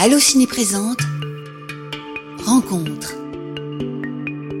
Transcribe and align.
Allociné 0.00 0.46
présente 0.46 1.00
Rencontre. 2.46 3.14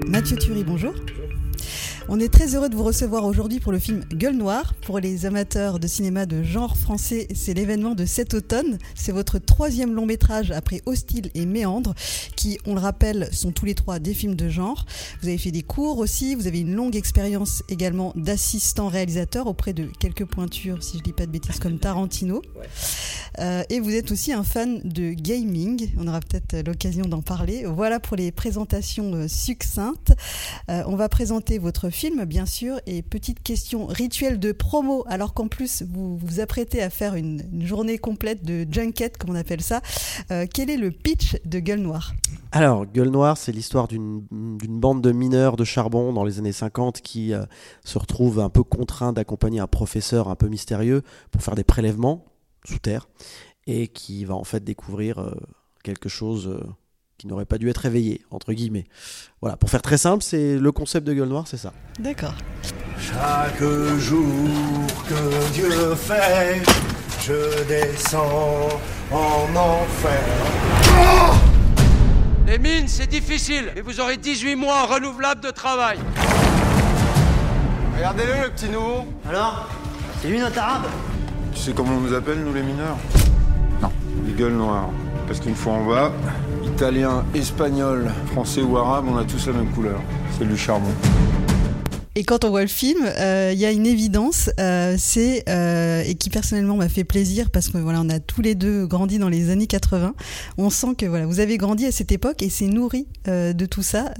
Mathieu 0.08 0.36
Thury, 0.36 0.64
bonjour. 0.64 0.92
On 2.10 2.20
est 2.20 2.32
très 2.32 2.54
heureux 2.54 2.70
de 2.70 2.74
vous 2.74 2.84
recevoir 2.84 3.26
aujourd'hui 3.26 3.60
pour 3.60 3.70
le 3.70 3.78
film 3.78 4.02
Gueule 4.14 4.36
Noire. 4.36 4.72
Pour 4.86 4.98
les 4.98 5.26
amateurs 5.26 5.78
de 5.78 5.86
cinéma 5.86 6.24
de 6.24 6.42
genre 6.42 6.74
français, 6.74 7.28
c'est 7.34 7.52
l'événement 7.52 7.94
de 7.94 8.06
cet 8.06 8.32
automne. 8.32 8.78
C'est 8.94 9.12
votre 9.12 9.38
troisième 9.38 9.94
long 9.94 10.06
métrage 10.06 10.50
après 10.50 10.80
Hostile 10.86 11.30
et 11.34 11.44
Méandre, 11.44 11.94
qui, 12.34 12.58
on 12.64 12.74
le 12.74 12.80
rappelle, 12.80 13.28
sont 13.30 13.52
tous 13.52 13.66
les 13.66 13.74
trois 13.74 13.98
des 13.98 14.14
films 14.14 14.36
de 14.36 14.48
genre. 14.48 14.86
Vous 15.20 15.28
avez 15.28 15.36
fait 15.36 15.50
des 15.50 15.62
cours 15.62 15.98
aussi, 15.98 16.34
vous 16.34 16.46
avez 16.46 16.60
une 16.60 16.74
longue 16.74 16.96
expérience 16.96 17.62
également 17.68 18.14
d'assistant 18.16 18.88
réalisateur 18.88 19.46
auprès 19.46 19.74
de 19.74 19.84
quelques 19.98 20.24
pointures, 20.24 20.82
si 20.82 20.96
je 20.96 21.02
dis 21.02 21.12
pas 21.12 21.26
de 21.26 21.30
bêtises, 21.30 21.58
comme 21.58 21.78
Tarantino. 21.78 22.40
Euh, 23.38 23.62
et 23.68 23.80
vous 23.80 23.94
êtes 23.94 24.10
aussi 24.10 24.32
un 24.32 24.42
fan 24.42 24.80
de 24.84 25.12
gaming. 25.12 25.90
On 25.98 26.08
aura 26.08 26.20
peut-être 26.20 26.66
l'occasion 26.66 27.04
d'en 27.04 27.22
parler. 27.22 27.64
Voilà 27.66 28.00
pour 28.00 28.16
les 28.16 28.32
présentations 28.32 29.12
euh, 29.14 29.28
succinctes. 29.28 30.14
Euh, 30.70 30.82
on 30.86 30.96
va 30.96 31.08
présenter 31.08 31.58
votre 31.58 31.90
film, 31.90 31.97
bien 32.26 32.46
sûr, 32.46 32.80
et 32.86 33.02
petite 33.02 33.42
question 33.42 33.86
rituelle 33.86 34.38
de 34.38 34.52
promo, 34.52 35.04
alors 35.08 35.34
qu'en 35.34 35.48
plus 35.48 35.82
vous 35.82 36.16
vous 36.16 36.38
apprêtez 36.38 36.80
à 36.80 36.90
faire 36.90 37.14
une, 37.14 37.42
une, 37.52 37.66
journée 37.66 37.98
complète 37.98 38.44
de 38.44 38.66
junket, 38.70 39.16
comme 39.18 39.30
on 39.30 39.34
appelle 39.34 39.62
ça. 39.62 39.80
Euh, 40.30 40.46
quel 40.52 40.70
est 40.70 40.76
le 40.76 40.92
pitch 40.92 41.36
de 41.44 41.58
Gueule 41.58 41.80
Noire? 41.80 42.14
Alors, 42.52 42.86
Gueule 42.86 43.10
Noire, 43.10 43.36
c'est 43.36 43.50
l'histoire 43.50 43.88
d'une 43.88 44.22
bande 44.30 45.02
de 45.02 45.10
mineurs 45.10 45.56
de 45.56 45.64
charbon 45.64 46.12
dans 46.12 46.24
les 46.24 46.38
années 46.38 46.52
50 46.52 47.00
qui 47.00 47.34
euh, 47.34 47.44
se 47.84 47.98
retrouvent 47.98 48.40
un 48.40 48.48
peu 48.48 48.62
contraints 48.62 49.12
d'accompagner 49.12 49.58
un 49.58 49.66
professeur 49.66 50.28
un 50.28 50.36
peu 50.36 50.46
mystérieux 50.46 51.02
pour 51.32 51.42
faire 51.42 51.56
des 51.56 51.64
prélèvements 51.64 52.26
sous 52.64 52.78
terre 52.78 53.08
et 53.66 53.88
qui 53.88 54.24
va 54.24 54.34
en 54.34 54.44
fait 54.44 54.62
découvrir 54.62 55.18
euh, 55.18 55.34
quelque 55.82 56.08
chose 56.08 56.60
qui 57.18 57.26
n'aurait 57.26 57.44
pas 57.44 57.58
dû 57.58 57.68
être 57.68 57.78
réveillé, 57.78 58.22
entre 58.30 58.52
guillemets. 58.52 58.86
Voilà, 59.40 59.56
pour 59.56 59.70
faire 59.70 59.82
très 59.82 59.98
simple, 59.98 60.22
c'est 60.22 60.56
le 60.56 60.72
concept 60.72 61.06
de 61.06 61.12
Gueule 61.12 61.28
Noire, 61.28 61.44
c'est 61.46 61.56
ça. 61.56 61.72
D'accord. 61.98 62.34
Chaque 62.98 63.62
jour 63.98 64.24
que 65.08 65.52
Dieu 65.52 65.94
fait, 65.96 66.62
je 67.20 67.64
descends 67.66 68.68
en 69.10 69.56
enfer. 69.56 70.22
Les 72.46 72.58
mines, 72.58 72.88
c'est 72.88 73.08
difficile, 73.08 73.72
et 73.76 73.80
vous 73.80 74.00
aurez 74.00 74.16
18 74.16 74.54
mois 74.54 74.86
renouvelables 74.86 75.40
de 75.40 75.50
travail. 75.50 75.98
Regardez-le, 77.96 78.44
le 78.44 78.50
petit 78.50 78.68
nouveau. 78.68 79.04
Alors 79.28 79.68
C'est 80.22 80.28
lui 80.28 80.38
notre 80.40 80.58
arabe? 80.58 80.86
Tu 81.52 81.60
sais 81.60 81.72
comment 81.72 81.92
on 81.92 82.00
nous 82.00 82.14
appelle, 82.14 82.42
nous 82.44 82.52
les 82.52 82.62
mineurs? 82.62 82.96
Non. 83.80 83.90
Les 84.26 84.32
gueules 84.32 84.54
noires. 84.54 84.88
Parce 85.26 85.40
qu'une 85.40 85.54
fois 85.54 85.74
en 85.74 85.84
bas, 85.84 86.12
italien, 86.74 87.24
espagnol, 87.34 88.10
français 88.32 88.62
ou 88.62 88.76
arabe, 88.76 89.06
on 89.08 89.16
a 89.16 89.24
tous 89.24 89.46
la 89.46 89.54
même 89.54 89.70
couleur. 89.70 90.00
C'est 90.38 90.46
du 90.46 90.56
charbon. 90.56 90.90
Et 92.14 92.24
quand 92.24 92.44
on 92.44 92.50
voit 92.50 92.62
le 92.62 92.66
film, 92.66 92.98
il 93.02 93.20
euh, 93.20 93.52
y 93.52 93.64
a 93.64 93.70
une 93.70 93.86
évidence, 93.86 94.50
euh, 94.58 94.96
c'est 94.98 95.44
euh, 95.48 96.02
et 96.04 96.16
qui 96.16 96.30
personnellement 96.30 96.74
m'a 96.74 96.88
fait 96.88 97.04
plaisir 97.04 97.48
parce 97.48 97.68
que 97.68 97.78
voilà, 97.78 98.00
on 98.00 98.08
a 98.08 98.18
tous 98.18 98.42
les 98.42 98.56
deux 98.56 98.86
grandi 98.86 99.18
dans 99.18 99.28
les 99.28 99.50
années 99.50 99.68
80. 99.68 100.14
On 100.56 100.68
sent 100.68 100.96
que 100.96 101.06
voilà, 101.06 101.26
vous 101.26 101.38
avez 101.38 101.58
grandi 101.58 101.86
à 101.86 101.92
cette 101.92 102.10
époque 102.10 102.42
et 102.42 102.50
c'est 102.50 102.66
nourri 102.66 103.06
de 103.26 103.66
tout 103.66 103.84
ça. 103.84 104.12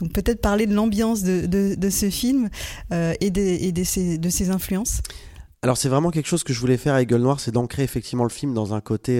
donc 0.00 0.12
peut-être 0.12 0.42
parler 0.42 0.66
de 0.66 0.74
l'ambiance 0.74 1.22
de, 1.22 1.46
de, 1.46 1.76
de, 1.76 1.90
ce 1.90 2.10
film 2.10 2.50
et 2.92 3.30
de, 3.30 3.84
ses, 3.84 4.18
de 4.18 4.28
ses 4.28 4.50
influences. 4.50 5.00
Alors 5.62 5.78
c'est 5.78 5.88
vraiment 5.88 6.10
quelque 6.10 6.28
chose 6.28 6.44
que 6.44 6.52
je 6.52 6.60
voulais 6.60 6.76
faire 6.76 6.94
avec 6.94 7.08
Gueule 7.08 7.22
Noire, 7.22 7.40
c'est 7.40 7.52
d'ancrer 7.52 7.84
effectivement 7.84 8.24
le 8.24 8.30
film 8.30 8.52
dans 8.52 8.74
un 8.74 8.82
côté 8.82 9.18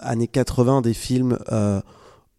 années 0.00 0.26
80 0.26 0.80
des 0.80 0.94
films 0.94 1.38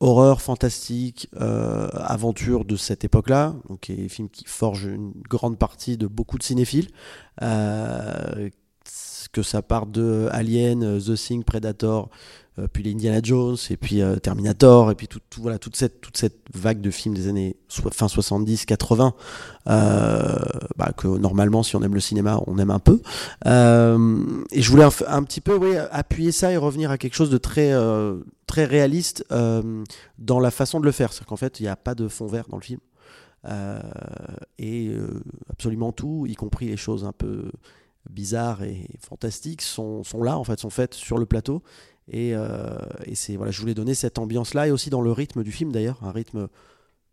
horreur, 0.04 0.42
fantastique, 0.42 1.30
euh, 1.40 1.88
aventure 1.94 2.66
de 2.66 2.76
cette 2.76 3.06
époque-là, 3.06 3.56
donc 3.70 3.90
films 4.10 4.30
qui 4.30 4.44
forgent 4.46 4.86
une 4.86 5.14
grande 5.30 5.58
partie 5.58 5.98
de 5.98 6.08
beaucoup 6.08 6.38
de 6.38 6.44
cinéphiles. 6.44 6.90
Euh, 7.42 8.50
que 9.32 9.42
ça 9.42 9.62
parte 9.62 9.90
de 9.90 10.28
Alien, 10.32 11.00
The 11.00 11.16
Thing, 11.16 11.44
Predator, 11.44 12.10
euh, 12.60 12.68
puis 12.72 12.84
les 12.84 12.92
Indiana 12.92 13.20
Jones, 13.24 13.58
et 13.72 13.78
puis 13.78 14.02
euh, 14.02 14.18
Terminator, 14.18 14.92
et 14.92 14.96
puis 14.96 15.08
tout, 15.08 15.20
voilà, 15.40 15.58
toute, 15.58 15.76
cette, 15.76 16.02
toute 16.02 16.18
cette 16.18 16.38
vague 16.54 16.82
de 16.82 16.92
films 16.92 17.16
des 17.16 17.28
années 17.28 17.58
fin 17.68 18.08
70, 18.08 18.66
80, 18.66 19.16
euh, 19.70 20.38
bah, 20.76 20.92
que 20.96 21.08
normalement, 21.08 21.64
si 21.64 21.76
on 21.76 21.82
aime 21.82 21.96
le 21.96 22.00
cinéma, 22.00 22.40
on 22.46 22.60
aime 22.60 22.70
un 22.70 22.80
peu. 22.80 23.02
Et 23.46 24.62
je 24.62 24.70
voulais 24.70 24.88
un, 25.08 25.24
petit 25.24 25.42
peu 25.42 25.56
oui, 25.56 25.76
appuyer 25.92 26.32
ça 26.32 26.52
et 26.52 26.58
revenir 26.58 26.92
à 26.92 27.00
quelque 27.00 27.16
chose 27.16 27.32
de 27.32 27.40
très, 27.40 27.74
très 28.46 28.66
réaliste 28.66 29.26
dans 30.20 30.40
la 30.40 30.52
façon 30.52 30.80
de 30.80 30.86
le 30.86 30.92
faire. 30.92 31.12
C'est 31.12 31.26
qu'en 31.26 31.38
fait, 31.38 31.60
il 31.60 31.64
n'y 31.64 31.70
a 31.70 31.76
pas 31.76 31.96
de 31.96 32.08
fond 32.08 32.28
vert 32.28 32.46
dans 32.50 32.58
le 32.58 32.64
film. 32.64 32.80
et 34.60 34.92
absolument 35.50 35.92
tout, 35.92 36.28
y 36.28 36.36
compris 36.36 36.68
les 36.68 36.78
choses 36.78 37.04
un 37.04 37.14
peu 37.14 37.50
bizarres 38.10 38.64
et 38.64 38.86
fantastiques, 39.00 39.62
sont, 39.62 40.04
sont 40.04 40.22
là, 40.22 40.38
en 40.38 40.44
fait, 40.44 40.60
sont 40.60 40.70
faites 40.70 40.94
sur 40.94 41.18
le 41.18 41.26
plateau. 41.26 41.64
Et, 42.12 42.32
euh, 42.34 42.78
et 43.06 43.16
c'est 43.16 43.36
voilà, 43.36 43.52
je 43.52 43.60
voulais 43.62 43.74
donner 43.74 43.94
cette 43.94 44.18
ambiance-là 44.18 44.68
et 44.68 44.72
aussi 44.72 44.90
dans 44.90 45.02
le 45.02 45.12
rythme 45.12 45.44
du 45.44 45.52
film 45.52 45.72
d'ailleurs, 45.72 46.00
un 46.04 46.12
rythme 46.12 46.48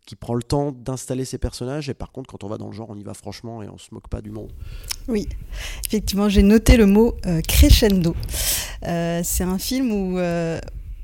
qui 0.05 0.15
prend 0.15 0.33
le 0.33 0.43
temps 0.43 0.71
d'installer 0.71 1.25
ses 1.25 1.37
personnages 1.37 1.87
et 1.87 1.93
par 1.93 2.11
contre 2.11 2.29
quand 2.29 2.43
on 2.43 2.47
va 2.47 2.57
dans 2.57 2.67
le 2.67 2.73
genre 2.73 2.89
on 2.89 2.97
y 2.97 3.03
va 3.03 3.13
franchement 3.13 3.61
et 3.61 3.69
on 3.69 3.77
se 3.77 3.89
moque 3.93 4.09
pas 4.09 4.21
du 4.21 4.31
monde. 4.31 4.51
Oui, 5.07 5.29
effectivement 5.85 6.27
j'ai 6.27 6.43
noté 6.43 6.75
le 6.75 6.87
mot 6.87 7.15
euh, 7.25 7.41
crescendo. 7.41 8.15
Euh, 8.85 9.21
c'est 9.23 9.43
un 9.43 9.59
film 9.59 9.91
où, 9.91 10.19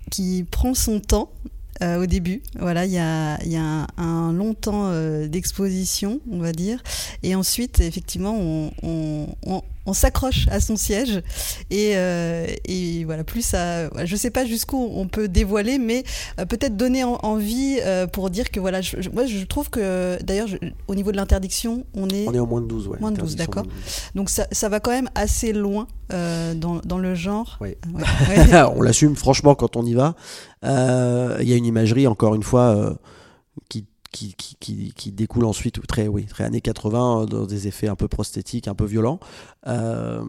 qui 0.10 0.46
prend 0.50 0.74
son 0.74 1.00
temps 1.00 1.32
au 1.80 2.08
début. 2.08 2.42
Voilà, 2.58 2.88
il 2.88 2.92
y 2.92 2.98
a, 2.98 3.38
y 3.46 3.56
a 3.56 3.86
un, 3.98 4.34
long 4.34 4.56
temps 4.56 4.92
d'exposition, 5.28 6.20
on 6.32 6.40
va 6.40 6.52
dire. 6.52 6.82
Et 7.22 7.36
ensuite, 7.36 7.82
effectivement, 7.82 8.36
on, 8.82 9.62
on 9.88 9.94
s'accroche 9.94 10.48
à 10.52 10.60
son 10.60 10.76
siège. 10.76 11.24
Et, 11.72 11.94
euh, 11.96 12.46
et 12.66 13.06
voilà, 13.06 13.24
plus 13.24 13.42
ça. 13.42 13.90
Je 14.06 14.16
sais 14.16 14.30
pas 14.30 14.46
jusqu'où 14.46 14.78
on 14.94 15.08
peut 15.08 15.28
dévoiler, 15.30 15.80
mais 15.80 16.04
euh, 16.40 16.46
peut-être 16.46 16.76
donner 16.76 17.04
en, 17.04 17.18
envie 17.24 17.80
euh, 17.82 18.06
pour 18.06 18.30
dire 18.30 18.52
que 18.52 18.60
voilà, 18.60 18.82
je, 18.82 19.02
je, 19.02 19.10
moi 19.10 19.26
je 19.26 19.44
trouve 19.46 19.70
que 19.70 20.22
d'ailleurs, 20.22 20.50
au 20.88 20.96
niveau 20.96 21.12
de 21.12 21.18
l'interdiction, 21.18 21.86
on 21.96 22.10
est. 22.10 22.28
On 22.28 22.34
est 22.34 22.40
au 22.40 22.46
moins 22.46 22.62
de 22.62 22.68
12, 22.68 22.88
ouais. 22.90 22.98
Moins 23.00 23.12
de 23.12 23.20
12, 23.20 23.38
d'accord. 23.38 23.66
Donc 24.14 24.30
ça, 24.30 24.46
ça 24.52 24.68
va 24.70 24.80
quand 24.80 24.92
même 24.92 25.10
assez 25.16 25.54
loin 25.54 25.88
dans, 26.10 26.82
dans 26.84 26.98
le 27.00 27.16
genre. 27.16 27.58
Oui. 27.62 27.76
Ouais. 27.98 28.38
Ouais. 28.38 28.64
on 28.76 28.82
l'assume 28.82 29.16
franchement 29.16 29.56
quand 29.56 29.76
on 29.78 29.86
y 29.86 29.94
va. 29.94 30.16
Il 30.64 31.48
y 31.48 31.54
a 31.54 31.56
une 31.56 31.66
imagerie, 31.66 32.08
encore 32.08 32.36
une 32.36 32.44
fois, 32.44 32.98
qui 33.70 33.86
qui, 34.18 35.12
découle 35.12 35.46
ensuite 35.46 35.86
très, 35.88 36.08
oui, 36.08 36.26
très 36.26 36.44
années 36.44 36.62
80 36.62 37.26
dans 37.26 37.46
des 37.46 37.68
effets 37.68 37.88
un 37.88 37.96
peu 37.96 38.08
prosthétiques, 38.08 38.68
un 38.68 38.76
peu 38.76 38.86
violents. 38.86 39.20
Euh, 39.68 40.24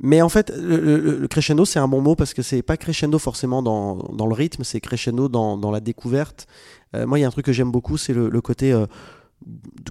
mais 0.00 0.22
en 0.22 0.28
fait, 0.28 0.52
le, 0.56 1.26
crescendo, 1.28 1.64
c'est 1.64 1.78
un 1.78 1.88
bon 1.88 2.00
mot 2.00 2.14
parce 2.14 2.34
que 2.34 2.42
c'est 2.42 2.62
pas 2.62 2.76
crescendo 2.76 3.18
forcément 3.18 3.62
dans, 3.62 3.96
dans 3.96 4.26
le 4.26 4.34
rythme, 4.34 4.64
c'est 4.64 4.80
crescendo 4.80 5.28
dans, 5.28 5.56
dans, 5.56 5.70
la 5.70 5.80
découverte. 5.80 6.46
Euh, 6.94 7.06
moi, 7.06 7.18
il 7.18 7.22
y 7.22 7.24
a 7.24 7.28
un 7.28 7.32
truc 7.32 7.46
que 7.46 7.52
j'aime 7.52 7.70
beaucoup, 7.70 7.96
c'est 7.96 8.14
le, 8.14 8.40
côté. 8.40 8.72
Euh, 8.72 8.86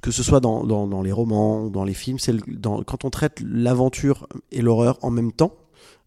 que 0.02 0.12
ce 0.12 0.24
soit 0.24 0.40
dans, 0.40 0.64
dans, 0.64 1.02
les 1.02 1.12
romans 1.12 1.66
ou 1.66 1.70
dans 1.70 1.84
les 1.84 1.94
films, 1.94 2.18
c'est 2.18 2.34
quand 2.86 3.06
on 3.06 3.10
traite 3.10 3.42
l'aventure 3.46 4.28
et 4.52 4.62
l'horreur 4.62 4.98
en 5.04 5.12
même 5.12 5.32
temps, 5.32 5.54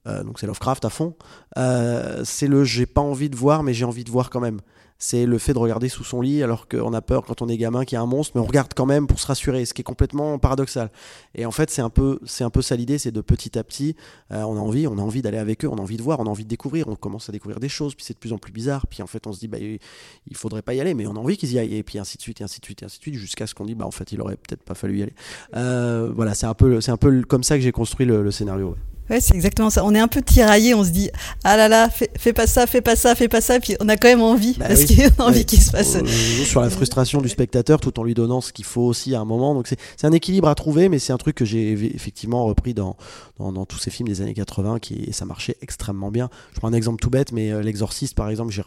euh, 0.08 0.22
donc 0.22 0.38
c'est 0.38 0.46
Lovecraft 0.46 0.84
à 0.84 0.90
fond, 0.90 1.14
euh, 1.56 2.22
c'est 2.24 2.46
le 2.46 2.64
j'ai 2.64 2.86
pas 2.86 3.00
envie 3.00 3.28
de 3.28 3.36
voir 3.36 3.62
mais 3.62 3.74
j'ai 3.74 3.84
envie 3.84 4.04
de 4.04 4.10
voir 4.10 4.30
quand 4.30 4.40
même 4.40 4.60
c'est 4.98 5.26
le 5.26 5.38
fait 5.38 5.52
de 5.52 5.58
regarder 5.58 5.88
sous 5.88 6.04
son 6.04 6.20
lit 6.20 6.42
alors 6.42 6.66
qu'on 6.68 6.92
a 6.92 7.00
peur 7.00 7.24
quand 7.24 7.40
on 7.40 7.48
est 7.48 7.56
gamin 7.56 7.84
qu'il 7.84 7.96
y 7.96 7.98
a 7.98 8.02
un 8.02 8.06
monstre, 8.06 8.32
mais 8.34 8.40
on 8.40 8.46
regarde 8.46 8.72
quand 8.74 8.86
même 8.86 9.06
pour 9.06 9.20
se 9.20 9.26
rassurer, 9.26 9.64
ce 9.64 9.72
qui 9.72 9.82
est 9.82 9.84
complètement 9.84 10.38
paradoxal. 10.38 10.90
Et 11.34 11.46
en 11.46 11.52
fait, 11.52 11.70
c'est 11.70 11.82
un 11.82 11.90
peu, 11.90 12.18
c'est 12.24 12.44
un 12.44 12.50
peu 12.50 12.62
ça 12.62 12.74
l'idée, 12.76 12.98
c'est 12.98 13.12
de 13.12 13.20
petit 13.20 13.58
à 13.58 13.64
petit, 13.64 13.94
euh, 14.32 14.42
on 14.42 14.56
a 14.56 14.60
envie, 14.60 14.86
on 14.86 14.98
a 14.98 15.02
envie 15.02 15.22
d'aller 15.22 15.38
avec 15.38 15.64
eux, 15.64 15.68
on 15.68 15.76
a 15.76 15.80
envie 15.80 15.96
de 15.96 16.02
voir, 16.02 16.20
on 16.20 16.26
a 16.26 16.30
envie 16.30 16.44
de 16.44 16.48
découvrir, 16.48 16.88
on 16.88 16.96
commence 16.96 17.28
à 17.28 17.32
découvrir 17.32 17.60
des 17.60 17.68
choses, 17.68 17.94
puis 17.94 18.04
c'est 18.04 18.14
de 18.14 18.18
plus 18.18 18.32
en 18.32 18.38
plus 18.38 18.52
bizarre, 18.52 18.86
puis 18.88 19.02
en 19.02 19.06
fait 19.06 19.26
on 19.26 19.32
se 19.32 19.38
dit 19.38 19.48
bah 19.48 19.58
il 19.60 20.36
faudrait 20.36 20.62
pas 20.62 20.74
y 20.74 20.80
aller, 20.80 20.94
mais 20.94 21.06
on 21.06 21.14
a 21.14 21.20
envie 21.20 21.36
qu'ils 21.36 21.52
y 21.52 21.58
aillent, 21.58 21.76
et 21.76 21.82
puis 21.82 21.98
ainsi 21.98 22.16
de 22.16 22.22
suite, 22.22 22.40
et 22.40 22.44
ainsi 22.44 22.60
de 22.60 22.64
suite, 22.64 22.82
et 22.82 22.84
ainsi 22.84 22.98
de 22.98 23.02
suite, 23.02 23.14
jusqu'à 23.14 23.46
ce 23.46 23.54
qu'on 23.54 23.64
dit 23.64 23.74
bah 23.74 23.86
en 23.86 23.92
fait 23.92 24.10
il 24.12 24.20
aurait 24.20 24.36
peut-être 24.36 24.62
pas 24.62 24.74
fallu 24.74 24.98
y 24.98 25.02
aller. 25.02 25.14
Euh, 25.54 26.10
voilà, 26.14 26.34
c'est 26.34 26.46
un 26.46 26.54
peu, 26.54 26.80
c'est 26.80 26.90
un 26.90 26.96
peu 26.96 27.22
comme 27.22 27.44
ça 27.44 27.56
que 27.56 27.62
j'ai 27.62 27.72
construit 27.72 28.06
le, 28.06 28.30
scénario. 28.30 28.76
Ouais, 29.10 29.20
c'est 29.20 29.34
exactement 29.34 29.70
ça. 29.70 29.84
On 29.84 29.94
est 29.94 29.98
un 29.98 30.08
peu 30.08 30.22
tiraillé, 30.22 30.74
on 30.74 30.84
se 30.84 30.90
dit 30.90 31.10
ah 31.44 31.56
là 31.56 31.68
là, 31.68 31.88
fais, 31.88 32.10
fais, 32.16 32.32
pas 32.32 32.46
ça, 32.46 32.66
fais 32.66 32.80
pas 32.80 32.96
ça, 32.96 33.14
fais 33.14 33.28
pas 33.28 33.40
ça, 33.40 33.58
puis 33.60 33.76
on 33.80 33.88
a 33.88 33.96
quand 33.96 34.08
même 34.08 34.22
envie 34.22 34.54
bah 34.58 34.66
parce 34.68 34.84
oui. 34.84 34.96
qu'on 35.16 35.24
a 35.24 35.26
envie 35.28 35.38
oui. 35.40 35.44
qu'il 35.46 35.62
se 35.62 35.70
passe. 35.70 35.96
Sur 36.44 36.60
la 36.60 36.70
frustration 36.70 37.20
du 37.20 37.28
spectateur, 37.28 37.80
tout 37.80 37.98
en 37.98 38.04
lui 38.04 38.14
donnant 38.14 38.40
ce 38.40 38.52
qu'il 38.52 38.64
faut 38.64 38.82
aussi 38.82 39.14
à 39.14 39.20
un 39.20 39.24
moment. 39.24 39.54
Donc 39.54 39.68
c'est 39.68 40.06
un 40.06 40.12
équilibre 40.12 40.48
à 40.48 40.54
trouver, 40.54 40.88
mais 40.88 40.98
c'est 40.98 41.12
un 41.12 41.16
truc 41.16 41.36
que 41.36 41.44
j'ai 41.44 41.72
effectivement 41.72 42.44
repris 42.44 42.74
dans, 42.74 42.96
dans, 43.38 43.52
dans, 43.52 43.64
tous 43.64 43.78
ces 43.78 43.90
films 43.90 44.08
des 44.08 44.20
années 44.20 44.34
80 44.34 44.78
qui 44.78 45.04
et 45.06 45.12
ça 45.12 45.24
marchait 45.24 45.56
extrêmement 45.62 46.10
bien. 46.10 46.28
Je 46.52 46.58
prends 46.58 46.68
un 46.68 46.72
exemple 46.72 47.00
tout 47.00 47.10
bête, 47.10 47.32
mais 47.32 47.50
euh, 47.50 47.62
L'Exorciste 47.62 48.14
par 48.14 48.28
exemple, 48.28 48.52
j'ai 48.52 48.62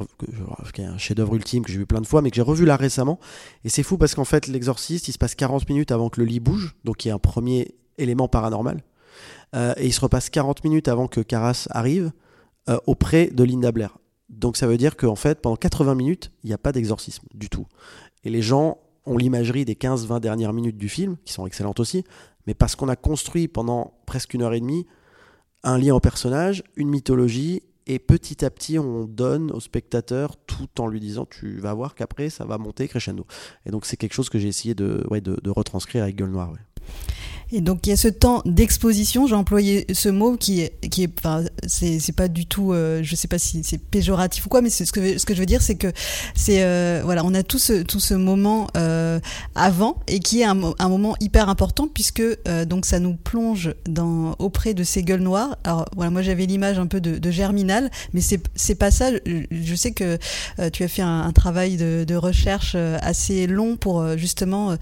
qui 0.74 0.82
est 0.82 0.86
un 0.86 0.98
chef-d'œuvre 0.98 1.36
ultime 1.36 1.64
que 1.64 1.72
j'ai 1.72 1.78
vu 1.78 1.86
plein 1.86 2.02
de 2.02 2.08
fois, 2.08 2.22
mais 2.22 2.30
que 2.30 2.36
j'ai 2.36 2.42
revu 2.42 2.66
là 2.66 2.76
récemment. 2.76 3.20
Et 3.66 3.70
c'est 3.70 3.84
fou 3.84 3.98
parce 3.98 4.16
qu'en 4.16 4.26
fait 4.26 4.48
L'Exorciste, 4.48 5.08
il 5.08 5.14
se 5.14 5.18
passe 5.18 5.36
40 5.36 5.68
minutes 5.70 5.92
avant 5.92 6.10
que 6.10 6.20
le 6.20 6.26
lit 6.26 6.40
bouge, 6.40 6.76
donc 6.84 7.06
il 7.06 7.10
y 7.10 7.12
a 7.12 7.16
un 7.16 7.20
premier 7.20 7.76
élément 7.98 8.28
paranormal. 8.28 8.82
Euh, 9.56 9.74
et 9.78 9.88
il 9.88 9.94
se 9.94 10.02
repasse 10.02 10.30
40 10.30 10.64
minutes 10.64 10.88
avant 10.88 11.08
que 11.08 11.22
Caras 11.22 11.68
arrive 11.72 12.12
euh, 12.70 12.78
auprès 12.88 13.28
de 13.28 13.44
Linda 13.44 13.72
Blair. 13.72 13.98
Donc 14.30 14.56
ça 14.58 14.68
veut 14.68 14.78
dire 14.78 14.96
qu'en 14.96 15.16
fait, 15.16 15.42
pendant 15.42 15.56
80 15.56 15.96
minutes, 15.96 16.32
il 16.44 16.48
n'y 16.48 16.54
a 16.54 16.58
pas 16.58 16.72
d'exorcisme 16.72 17.26
du 17.34 17.50
tout. 17.50 17.68
Et 18.24 18.30
les 18.30 18.42
gens 18.42 18.78
ont 19.06 19.18
l'imagerie 19.18 19.66
des 19.66 19.76
15-20 19.76 20.20
dernières 20.20 20.54
minutes 20.54 20.78
du 20.78 20.88
film, 20.88 21.18
qui 21.26 21.34
sont 21.34 21.46
excellentes 21.46 21.80
aussi, 21.80 22.04
mais 22.48 22.54
parce 22.54 22.76
qu'on 22.76 22.88
a 22.88 22.96
construit 22.96 23.48
pendant 23.48 23.94
presque 24.06 24.34
une 24.34 24.44
heure 24.44 24.54
et 24.54 24.60
demie 24.60 24.86
un 25.64 25.78
lien 25.78 25.94
au 25.94 26.00
personnage, 26.00 26.64
une 26.76 26.90
mythologie, 26.90 27.62
et 27.88 28.00
petit 28.00 28.46
à 28.46 28.50
petit 28.50 28.80
on 28.80 29.06
donne 29.06 29.52
au 29.52 29.60
spectateur 29.60 30.38
tout 30.38 30.70
en 30.80 30.88
lui 30.88 31.00
disant 31.00 31.26
tu 31.26 31.60
vas 31.60 31.74
voir 31.74 31.96
qu'après 31.96 32.30
ça 32.30 32.46
va 32.46 32.58
monter 32.58 32.88
crescendo. 32.88 33.26
Et 33.66 33.72
donc 33.72 33.86
c'est 33.86 33.98
quelque 33.98 34.14
chose 34.14 34.30
que 34.30 34.40
j'ai 34.40 34.48
essayé 34.48 34.76
de, 34.76 35.06
de, 35.10 35.50
retranscrire 35.50 36.04
avec 36.04 36.16
Gueule 36.16 36.30
Noire. 36.30 36.54
Et 37.52 37.62
donc 37.62 37.86
il 37.86 37.90
y 37.90 37.94
a 37.94 37.98
ce 37.98 38.08
temps 38.08 38.42
d'exposition, 38.46 39.28
j'ai 39.28 39.36
employé 39.36 39.86
ce 39.94 40.10
mot 40.10 40.38
qui 40.38 40.62
est, 40.62 40.90
qui 40.90 41.04
est, 41.04 41.12
enfin, 41.20 41.44
c'est, 41.68 42.00
c'est 42.00 42.16
pas 42.16 42.28
du 42.28 42.46
tout, 42.46 42.72
euh, 42.72 43.02
je 43.04 43.16
sais 43.16 43.28
pas 43.28 43.40
si 43.40 43.64
c'est 43.64 43.78
péjoratif 43.78 44.46
ou 44.46 44.50
quoi, 44.50 44.62
mais 44.62 44.70
c'est 44.70 44.86
ce 44.86 44.92
que 44.92 45.18
ce 45.18 45.26
que 45.26 45.34
je 45.34 45.40
veux 45.40 45.46
dire, 45.46 45.62
c'est 45.62 45.76
que 45.76 45.92
c'est 46.36 46.64
euh, 46.64 47.02
voilà, 47.04 47.24
on 47.26 47.34
a 47.34 47.44
tout 47.44 47.60
ce 47.60 47.84
tout 47.84 48.00
ce 48.00 48.14
moment 48.14 48.68
euh, 48.78 49.20
avant 49.56 49.98
et 50.08 50.20
qui 50.20 50.42
est 50.42 50.46
un, 50.46 50.54
moment 50.54 51.16
hyper 51.20 51.50
important 51.50 51.88
puisque 51.88 52.22
euh, 52.22 52.66
donc 52.66 52.86
ça 52.86 53.00
nous 53.00 53.16
plonge 53.16 53.74
dans 53.88 54.36
auprès 54.40 54.74
de 54.74 54.84
ces 54.84 55.04
gueules 55.04 55.22
noires. 55.22 55.58
Alors 55.64 55.86
voilà, 55.96 56.12
moi 56.12 56.22
j'avais 56.22 56.46
l'image 56.46 56.80
un 56.80 56.88
peu 56.88 57.02
de, 57.02 57.18
de 57.18 57.32
Germinal, 57.32 57.90
mais 58.14 58.22
c'est 58.22 58.42
c'est 58.56 58.76
pas 58.76 58.92
ça. 58.92 59.10
Je 59.26 59.76
sais 59.76 59.92
que 59.92 60.18
euh, 60.60 60.70
tu 60.70 60.84
as 60.84 60.88
fait 60.88 61.02
un, 61.02 61.22
un 61.22 61.32
travail 61.32 61.78
de, 61.78 62.06
de, 62.08 62.16
recherche 62.16 62.74
euh, 62.76 62.98
assez 63.02 63.48
long 63.48 63.78
pour 63.78 64.18
justement 64.18 64.76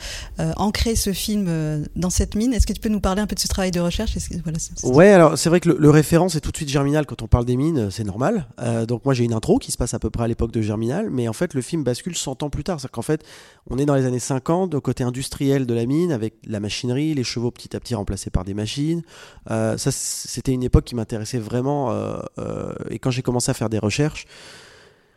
ancrer 0.58 0.96
ce 0.96 1.14
film 1.14 1.48
dans 1.96 2.10
cette 2.10 2.36
mine. 2.36 2.54
Est-ce 2.60 2.68
que 2.68 2.74
tu 2.74 2.82
peux 2.82 2.90
nous 2.90 3.00
parler 3.00 3.22
un 3.22 3.26
peu 3.26 3.36
de 3.36 3.40
ce 3.40 3.48
travail 3.48 3.72
de 3.72 3.80
recherche? 3.80 4.18
Voilà. 4.44 4.58
Ouais, 4.84 5.12
alors 5.12 5.38
c'est 5.38 5.48
vrai 5.48 5.62
que 5.62 5.70
le, 5.70 5.78
le 5.80 5.90
référent 5.90 6.28
c'est 6.28 6.42
tout 6.42 6.52
de 6.52 6.58
suite 6.58 6.68
Germinal 6.68 7.06
quand 7.06 7.22
on 7.22 7.28
parle 7.28 7.46
des 7.46 7.56
mines, 7.56 7.90
c'est 7.90 8.04
normal. 8.04 8.48
Euh, 8.60 8.86
donc 8.86 9.06
moi 9.06 9.14
j'ai 9.14 9.24
une 9.24 9.32
intro 9.32 9.60
qui 9.60 9.72
se 9.72 9.78
passe 9.78 9.94
à 9.94 10.00
peu 10.00 10.10
près 10.10 10.26
à 10.26 10.28
l'époque 10.28 10.52
de 10.52 10.62
Germinal, 10.62 11.10
mais 11.10 11.30
en 11.30 11.34
fait 11.34 11.54
le 11.54 11.62
film 11.62 11.86
bascule 11.86 12.18
100 12.18 12.44
ans 12.44 12.50
plus 12.50 12.66
tard. 12.66 12.82
C'est 12.82 12.92
qu'en 12.92 13.02
fait 13.02 13.24
on 13.70 13.78
est 13.78 13.86
dans 13.86 13.96
les 13.96 14.06
années 14.06 14.20
50, 14.20 14.76
au 14.76 14.82
côté 14.82 15.06
industriel 15.06 15.66
de 15.68 15.74
la 15.74 15.86
mine, 15.86 16.12
avec 16.12 16.34
la 16.46 16.60
machinerie, 16.60 17.14
les 17.14 17.24
chevaux 17.24 17.50
petit 17.50 17.78
à 17.78 17.80
petit 17.80 17.96
remplacés 17.96 18.30
par 18.30 18.44
des 18.44 18.54
machines. 18.54 19.04
Euh, 19.50 19.78
ça 19.78 19.92
c'était 19.94 20.52
une 20.52 20.64
époque 20.64 20.84
qui 20.84 20.96
m'intéressait 20.96 21.40
vraiment. 21.40 21.92
Euh, 21.92 22.74
et 22.90 23.00
quand 23.00 23.10
j'ai 23.10 23.22
commencé 23.22 23.50
à 23.52 23.54
faire 23.54 23.70
des 23.70 23.80
recherches, 23.80 24.26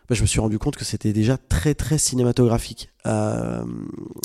bah, 0.08 0.14
je 0.14 0.22
me 0.22 0.26
suis 0.26 0.40
rendu 0.40 0.58
compte 0.58 0.76
que 0.76 0.84
c'était 0.84 1.12
déjà 1.12 1.36
très 1.36 1.74
très 1.74 1.98
cinématographique. 1.98 2.92
Euh, 3.04 3.64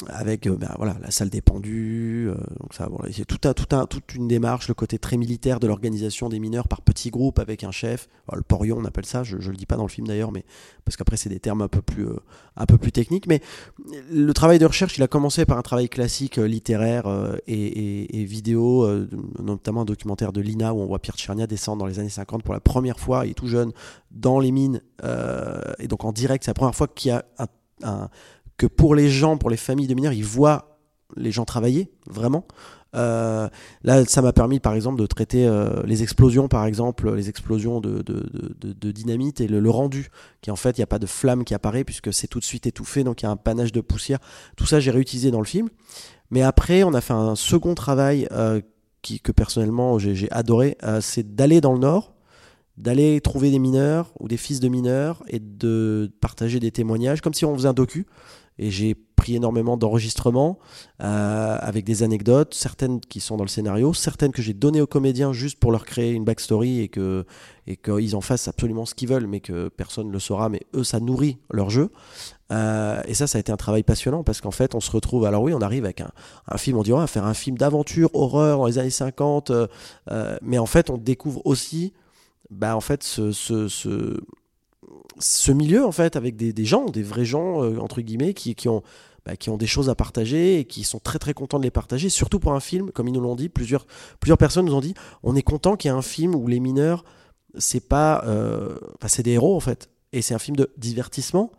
avec 0.07 0.47
ben, 0.47 0.69
voilà 0.77 0.95
la 1.01 1.09
salle 1.09 1.31
des 1.31 1.41
pendus 1.41 2.27
euh, 2.29 2.35
donc 2.59 2.75
ça 2.75 2.87
c'est 3.11 3.25
tout 3.25 3.39
un, 3.47 3.55
tout 3.55 3.65
toute 3.87 4.13
une 4.13 4.27
démarche 4.27 4.67
le 4.67 4.75
côté 4.75 4.99
très 4.99 5.17
militaire 5.17 5.59
de 5.59 5.65
l'organisation 5.65 6.29
des 6.29 6.37
mineurs 6.37 6.67
par 6.67 6.83
petits 6.83 7.09
groupes 7.09 7.39
avec 7.39 7.63
un 7.63 7.71
chef. 7.71 8.07
Le 8.31 8.43
porion 8.43 8.77
on 8.77 8.85
appelle 8.85 9.07
ça 9.07 9.23
je, 9.23 9.37
je 9.39 9.49
le 9.49 9.57
dis 9.57 9.65
pas 9.65 9.77
dans 9.77 9.83
le 9.83 9.89
film 9.89 10.05
d'ailleurs 10.05 10.31
mais 10.31 10.45
parce 10.85 10.95
qu'après 10.95 11.17
c'est 11.17 11.29
des 11.29 11.39
termes 11.39 11.63
un 11.63 11.67
peu 11.67 11.81
plus 11.81 12.05
euh, 12.05 12.19
un 12.55 12.67
techniques. 12.67 13.25
Mais 13.25 13.41
le 14.11 14.31
travail 14.33 14.59
de 14.59 14.65
recherche 14.67 14.95
il 14.97 15.03
a 15.03 15.07
commencé 15.07 15.45
par 15.45 15.57
un 15.57 15.63
travail 15.63 15.89
classique 15.89 16.37
littéraire 16.37 17.07
et, 17.47 18.25
vidéo 18.25 18.87
notamment 19.39 19.81
un 19.81 19.85
documentaire 19.85 20.33
de 20.33 20.41
Lina 20.41 20.75
où 20.75 20.81
on 20.81 20.85
voit 20.85 20.99
Pierre 20.99 21.15
Tchernia 21.15 21.47
descendre 21.47 21.79
dans 21.79 21.87
les 21.87 21.97
années 21.97 22.09
50 22.09 22.43
pour 22.43 22.53
la 22.53 22.59
première 22.59 22.99
fois. 22.99 23.25
Il 23.25 23.31
est 23.31 23.33
tout 23.33 23.47
jeune 23.47 23.71
dans 24.11 24.39
les 24.39 24.51
mines 24.51 24.81
et 25.79 25.87
donc 25.87 26.05
en 26.05 26.11
direct 26.11 26.43
c'est 26.43 26.51
la 26.51 26.55
première 26.55 26.75
fois 26.75 26.87
qu'il 26.87 27.11
y 27.11 27.13
a 27.13 28.09
que 28.57 28.65
pour 28.65 28.95
les 28.95 29.09
gens, 29.09 29.37
pour 29.37 29.49
les 29.49 29.57
familles 29.57 29.87
de 29.87 29.93
mineurs, 29.93 30.13
ils 30.13 30.25
voient 30.25 30.79
les 31.15 31.31
gens 31.31 31.45
travailler, 31.45 31.91
vraiment. 32.07 32.45
Euh, 32.95 33.47
là, 33.83 34.05
ça 34.05 34.21
m'a 34.21 34.33
permis, 34.33 34.59
par 34.59 34.73
exemple, 34.73 34.99
de 34.99 35.05
traiter 35.05 35.47
euh, 35.47 35.83
les 35.85 36.03
explosions, 36.03 36.47
par 36.47 36.65
exemple, 36.65 37.13
les 37.13 37.29
explosions 37.29 37.79
de, 37.79 38.01
dynamite 38.91 39.41
et 39.41 39.47
le, 39.47 39.69
rendu, 39.69 40.09
qui 40.41 40.51
en 40.51 40.55
fait, 40.55 40.77
il 40.77 40.81
n'y 40.81 40.83
a 40.83 40.87
pas 40.87 40.99
de 40.99 41.05
flamme 41.05 41.43
qui 41.43 41.53
apparaît 41.53 41.83
puisque 41.83 42.11
c'est 42.13 42.27
tout 42.27 42.39
de 42.39 42.45
suite 42.45 42.65
étouffé, 42.65 43.03
donc 43.03 43.21
il 43.21 43.25
y 43.25 43.27
a 43.27 43.31
un 43.31 43.37
panache 43.37 43.71
de 43.71 43.81
poussière. 43.81 44.19
Tout 44.55 44.65
ça, 44.65 44.79
j'ai 44.79 44.91
réutilisé 44.91 45.31
dans 45.31 45.39
le 45.39 45.45
film. 45.45 45.69
Mais 46.31 46.41
après, 46.41 46.83
on 46.83 46.93
a 46.93 47.01
fait 47.01 47.13
un 47.13 47.35
second 47.35 47.75
travail 47.75 48.27
euh, 48.31 48.61
que 49.23 49.31
personnellement 49.31 49.97
j'ai 49.99 50.29
adoré, 50.31 50.77
euh, 50.83 50.99
c'est 50.99 51.35
d'aller 51.35 51.61
dans 51.61 51.71
le 51.71 51.79
nord, 51.79 52.13
d'aller 52.77 53.19
trouver 53.21 53.51
des 53.51 53.59
mineurs 53.59 54.13
ou 54.19 54.27
des 54.27 54.37
fils 54.37 54.59
de 54.59 54.67
mineurs 54.67 55.23
et 55.27 55.39
de 55.39 56.11
partager 56.21 56.59
des 56.59 56.71
témoignages, 56.71 57.21
comme 57.21 57.33
si 57.33 57.45
on 57.45 57.55
faisait 57.55 57.67
un 57.67 57.73
docu 57.73 58.05
et 58.59 58.71
j'ai 58.71 58.95
pris 58.95 59.35
énormément 59.35 59.77
d'enregistrements 59.77 60.59
euh, 61.01 61.57
avec 61.59 61.85
des 61.85 62.03
anecdotes, 62.03 62.53
certaines 62.53 62.99
qui 62.99 63.19
sont 63.19 63.37
dans 63.37 63.43
le 63.43 63.49
scénario, 63.49 63.93
certaines 63.93 64.31
que 64.31 64.41
j'ai 64.41 64.53
données 64.53 64.81
aux 64.81 64.87
comédiens 64.87 65.33
juste 65.33 65.59
pour 65.59 65.71
leur 65.71 65.85
créer 65.85 66.13
une 66.13 66.23
backstory 66.23 66.81
et 66.81 66.87
que 66.87 67.25
et 67.65 67.75
qu'ils 67.75 68.15
en 68.15 68.21
fassent 68.21 68.47
absolument 68.47 68.85
ce 68.85 68.95
qu'ils 68.95 69.09
veulent, 69.09 69.27
mais 69.27 69.41
que 69.41 69.69
personne 69.69 70.07
ne 70.07 70.11
le 70.11 70.19
saura, 70.19 70.49
mais 70.49 70.61
eux 70.73 70.83
ça 70.83 70.99
nourrit 70.99 71.37
leur 71.51 71.69
jeu. 71.69 71.91
Euh, 72.51 73.01
et 73.07 73.13
ça, 73.13 73.27
ça 73.27 73.37
a 73.37 73.41
été 73.41 73.51
un 73.51 73.57
travail 73.57 73.83
passionnant 73.83 74.23
parce 74.23 74.39
qu'en 74.39 74.51
fait, 74.51 74.73
on 74.73 74.79
se 74.79 74.89
retrouve. 74.89 75.25
Alors 75.25 75.43
oui, 75.43 75.53
on 75.53 75.61
arrive 75.61 75.83
avec 75.83 76.01
un, 76.01 76.57
film, 76.57 76.77
on 76.77 76.83
on 76.89 76.97
va 76.97 77.07
faire 77.07 77.25
un 77.25 77.33
film 77.33 77.57
d'aventure, 77.57 78.09
horreur 78.13 78.59
dans 78.59 78.67
les 78.67 78.77
années 78.77 78.89
50, 78.89 79.51
euh, 79.51 79.67
mais 80.41 80.57
en 80.57 80.65
fait, 80.65 80.89
on 80.89 80.97
découvre 80.97 81.45
aussi, 81.45 81.91
bah 82.49 82.75
en 82.75 82.81
fait, 82.81 83.03
ce, 83.03 83.31
ce, 83.31 83.67
ce 85.19 85.51
milieu 85.51 85.85
en 85.85 85.91
fait 85.91 86.15
avec 86.15 86.35
des, 86.35 86.53
des 86.53 86.65
gens, 86.65 86.85
des 86.85 87.03
vrais 87.03 87.25
gens 87.25 87.63
euh, 87.63 87.77
entre 87.79 88.01
guillemets 88.01 88.33
qui, 88.33 88.55
qui 88.55 88.69
ont 88.69 88.83
bah, 89.25 89.35
qui 89.35 89.49
ont 89.49 89.57
des 89.57 89.67
choses 89.67 89.89
à 89.89 89.95
partager 89.95 90.59
et 90.59 90.65
qui 90.65 90.83
sont 90.83 90.99
très 90.99 91.19
très 91.19 91.33
contents 91.33 91.59
de 91.59 91.63
les 91.63 91.71
partager. 91.71 92.09
Surtout 92.09 92.39
pour 92.39 92.53
un 92.53 92.61
film, 92.61 92.91
comme 92.91 93.07
ils 93.07 93.13
nous 93.13 93.21
l'ont 93.21 93.35
dit, 93.35 93.49
plusieurs 93.49 93.85
plusieurs 94.19 94.37
personnes 94.37 94.65
nous 94.65 94.75
ont 94.75 94.81
dit, 94.81 94.93
on 95.23 95.35
est 95.35 95.41
content 95.41 95.75
qu'il 95.75 95.91
y 95.91 95.93
ait 95.93 95.97
un 95.97 96.01
film 96.01 96.35
où 96.35 96.47
les 96.47 96.59
mineurs 96.59 97.03
c'est 97.57 97.87
pas, 97.87 98.23
euh, 98.25 98.77
c'est 99.07 99.23
des 99.23 99.31
héros 99.31 99.55
en 99.55 99.59
fait, 99.59 99.89
et 100.13 100.21
c'est 100.21 100.33
un 100.33 100.39
film 100.39 100.55
de 100.55 100.71
divertissement. 100.77 101.51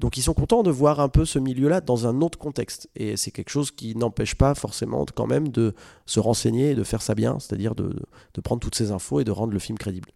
Donc 0.00 0.16
ils 0.16 0.22
sont 0.22 0.32
contents 0.32 0.62
de 0.62 0.70
voir 0.70 0.98
un 0.98 1.10
peu 1.10 1.26
ce 1.26 1.38
milieu-là 1.38 1.82
dans 1.82 2.06
un 2.06 2.22
autre 2.22 2.38
contexte. 2.38 2.88
Et 2.96 3.18
c'est 3.18 3.30
quelque 3.30 3.50
chose 3.50 3.70
qui 3.70 3.94
n'empêche 3.94 4.34
pas 4.34 4.54
forcément 4.54 5.04
quand 5.14 5.26
même 5.26 5.48
de 5.48 5.74
se 6.06 6.18
renseigner 6.20 6.70
et 6.70 6.74
de 6.74 6.84
faire 6.84 7.02
ça 7.02 7.14
bien, 7.14 7.38
c'est-à-dire 7.38 7.74
de, 7.74 7.94
prendre 8.42 8.60
toutes 8.60 8.74
ces 8.74 8.92
infos 8.92 9.20
et 9.20 9.24
de 9.24 9.30
rendre 9.30 9.52
le 9.52 9.58
film 9.58 9.76
crédible. 9.76 10.08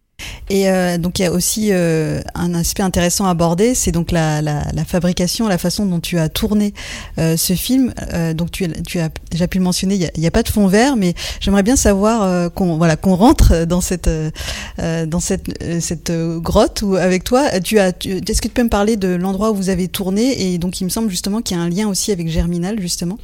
Et 0.49 0.69
euh, 0.69 0.97
donc 0.97 1.19
il 1.19 1.23
y 1.23 1.25
a 1.25 1.31
aussi 1.31 1.69
euh, 1.71 2.21
un 2.35 2.53
aspect 2.53 2.83
intéressant 2.83 3.25
à 3.25 3.31
aborder, 3.31 3.73
c'est 3.73 3.91
donc 3.91 4.11
la, 4.11 4.41
la, 4.41 4.63
la, 4.73 4.85
fabrication, 4.85 5.47
la 5.47 5.57
façon 5.57 5.85
dont 5.85 5.99
tu 5.99 6.19
as 6.19 6.29
tourné 6.29 6.73
euh, 7.17 7.35
ce 7.35 7.53
film. 7.53 7.93
Euh, 8.13 8.33
donc 8.33 8.51
tu, 8.51 8.67
tu 8.83 8.99
as 8.99 9.09
déjà 9.31 9.47
pu 9.47 9.57
le 9.57 9.63
mentionner, 9.63 9.95
il 9.95 10.19
n'y 10.19 10.25
a, 10.25 10.27
a, 10.27 10.31
pas 10.31 10.43
de 10.43 10.49
fond 10.49 10.67
vert, 10.67 10.97
mais 10.97 11.15
j'aimerais 11.39 11.63
bien 11.63 11.75
savoir 11.75 12.23
euh, 12.23 12.49
qu'on 12.49 12.77
voilà 12.77 12.95
qu'on 12.95 13.15
rentre 13.15 13.65
dans 13.65 13.81
cette 13.81 14.07
euh, 14.07 15.05
dans 15.07 15.19
cette 15.19 15.51
cette 15.81 16.11
grotte 16.11 16.81
où 16.83 16.95
avec 16.95 17.23
toi, 17.23 17.59
tu 17.59 17.79
as. 17.79 17.89
Est-ce 17.89 18.41
que 18.41 18.47
tu 18.47 18.53
peux 18.53 18.63
me 18.63 18.69
parler 18.69 18.97
de 18.97 19.07
l'endroit 19.07 19.51
où 19.51 19.55
vous 19.55 19.69
avez 19.69 19.87
tourné? 19.87 20.53
Et 20.53 20.57
donc 20.59 20.79
il 20.79 20.83
me 20.83 20.89
semble 20.89 21.09
justement 21.09 21.41
qu'il 21.41 21.57
y 21.57 21.59
a 21.59 21.63
un 21.63 21.69
lien 21.69 21.87
aussi 21.87 22.11
avec 22.11 22.29
Germinal 22.29 22.79
justement. 22.79 23.17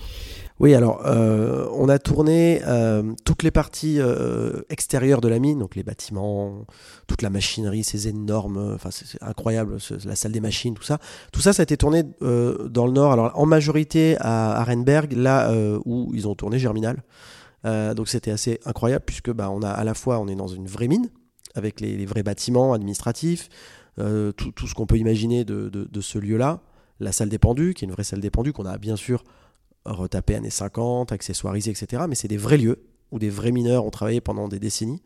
Oui, 0.61 0.75
alors 0.75 1.01
euh, 1.07 1.67
on 1.73 1.89
a 1.89 1.97
tourné 1.97 2.61
euh, 2.67 3.13
toutes 3.25 3.41
les 3.41 3.49
parties 3.49 3.95
euh, 3.99 4.61
extérieures 4.69 5.19
de 5.19 5.27
la 5.27 5.39
mine, 5.39 5.57
donc 5.57 5.75
les 5.75 5.81
bâtiments, 5.81 6.67
toute 7.07 7.23
la 7.23 7.31
machinerie, 7.31 7.83
ces 7.83 8.07
énormes, 8.07 8.73
enfin 8.75 8.91
c'est 8.91 9.17
incroyable, 9.23 9.77
la 10.05 10.15
salle 10.15 10.33
des 10.33 10.39
machines, 10.39 10.75
tout 10.75 10.83
ça. 10.83 10.99
Tout 11.33 11.41
ça, 11.41 11.51
ça 11.51 11.61
a 11.61 11.63
été 11.63 11.77
tourné 11.77 12.03
dans 12.21 12.85
le 12.85 12.91
nord, 12.91 13.11
alors 13.11 13.31
en 13.33 13.47
majorité 13.47 14.17
à 14.19 14.61
Arenberg, 14.61 15.13
là 15.13 15.51
où 15.85 16.11
ils 16.13 16.27
ont 16.27 16.35
tourné 16.35 16.59
Germinal. 16.59 17.01
Donc 17.63 18.07
c'était 18.07 18.29
assez 18.29 18.59
incroyable 18.63 19.05
puisque 19.07 19.31
bah, 19.31 19.49
on 19.49 19.63
a 19.63 19.69
à 19.69 19.83
la 19.83 19.95
fois 19.95 20.19
on 20.19 20.27
est 20.27 20.35
dans 20.35 20.47
une 20.47 20.67
vraie 20.67 20.87
mine 20.87 21.09
avec 21.55 21.79
les, 21.79 22.05
vrais 22.05 22.21
bâtiments 22.21 22.73
administratifs, 22.73 23.49
tout, 23.97 24.67
ce 24.67 24.75
qu'on 24.75 24.85
peut 24.85 24.97
imaginer 24.97 25.43
de, 25.43 25.69
de, 25.69 25.87
de 25.91 26.01
ce 26.01 26.19
lieu-là, 26.19 26.59
la 26.99 27.11
salle 27.11 27.29
des 27.29 27.39
pendus, 27.39 27.73
qui 27.73 27.83
est 27.83 27.87
une 27.87 27.93
vraie 27.93 28.03
salle 28.03 28.19
des 28.21 28.29
pendus 28.29 28.53
qu'on 28.53 28.67
a 28.67 28.77
bien 28.77 28.95
sûr 28.95 29.23
retapé 29.85 30.35
années 30.35 30.49
50, 30.49 31.11
accessoirisé, 31.11 31.71
etc. 31.71 32.03
Mais 32.07 32.15
c'est 32.15 32.27
des 32.27 32.37
vrais 32.37 32.57
lieux 32.57 32.83
où 33.11 33.19
des 33.19 33.29
vrais 33.29 33.51
mineurs 33.51 33.85
ont 33.85 33.89
travaillé 33.89 34.21
pendant 34.21 34.47
des 34.47 34.59
décennies. 34.59 35.01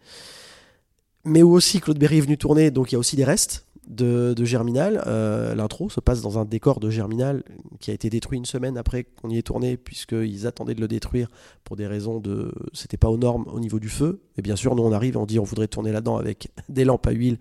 Mais 1.24 1.42
où 1.42 1.52
aussi 1.52 1.82
Claude 1.82 1.98
Berry 1.98 2.20
est 2.20 2.22
venu 2.22 2.38
tourner, 2.38 2.70
donc 2.70 2.92
il 2.92 2.96
y 2.96 2.98
a 2.98 3.00
aussi 3.00 3.16
des 3.16 3.24
restes 3.24 3.66
de, 3.88 4.36
Germinal. 4.46 5.04
Euh, 5.08 5.56
L'intro 5.56 5.90
se 5.90 6.00
passe 6.00 6.22
dans 6.22 6.38
un 6.38 6.46
décor 6.46 6.80
de 6.80 6.90
Germinal 6.90 7.44
qui 7.80 7.92
a 7.92 7.94
été 7.94 8.10
détruit 8.10 8.38
une 8.38 8.46
semaine 8.46 8.78
après 8.78 9.04
qu'on 9.04 9.30
y 9.30 9.38
ait 9.38 9.44
tourné, 9.44 9.78
puisqu'ils 9.78 10.48
attendaient 10.48 10.76
de 10.76 10.82
le 10.82 10.88
détruire 10.88 11.30
pour 11.64 11.76
des 11.76 11.88
raisons 11.88 12.20
de. 12.20 12.52
C'était 12.74 12.98
pas 12.98 13.10
aux 13.10 13.18
normes 13.18 13.46
au 13.52 13.60
niveau 13.60 13.80
du 13.80 13.90
feu. 13.90 14.22
Et 14.38 14.42
bien 14.42 14.56
sûr, 14.56 14.76
nous 14.76 14.84
on 14.84 14.92
arrive 14.92 15.18
on 15.18 15.26
dit 15.26 15.40
on 15.40 15.44
voudrait 15.44 15.68
tourner 15.68 15.92
là-dedans 15.92 16.18
avec 16.18 16.50
des 16.70 16.86
lampes 16.86 17.08
à 17.08 17.12
huile 17.12 17.40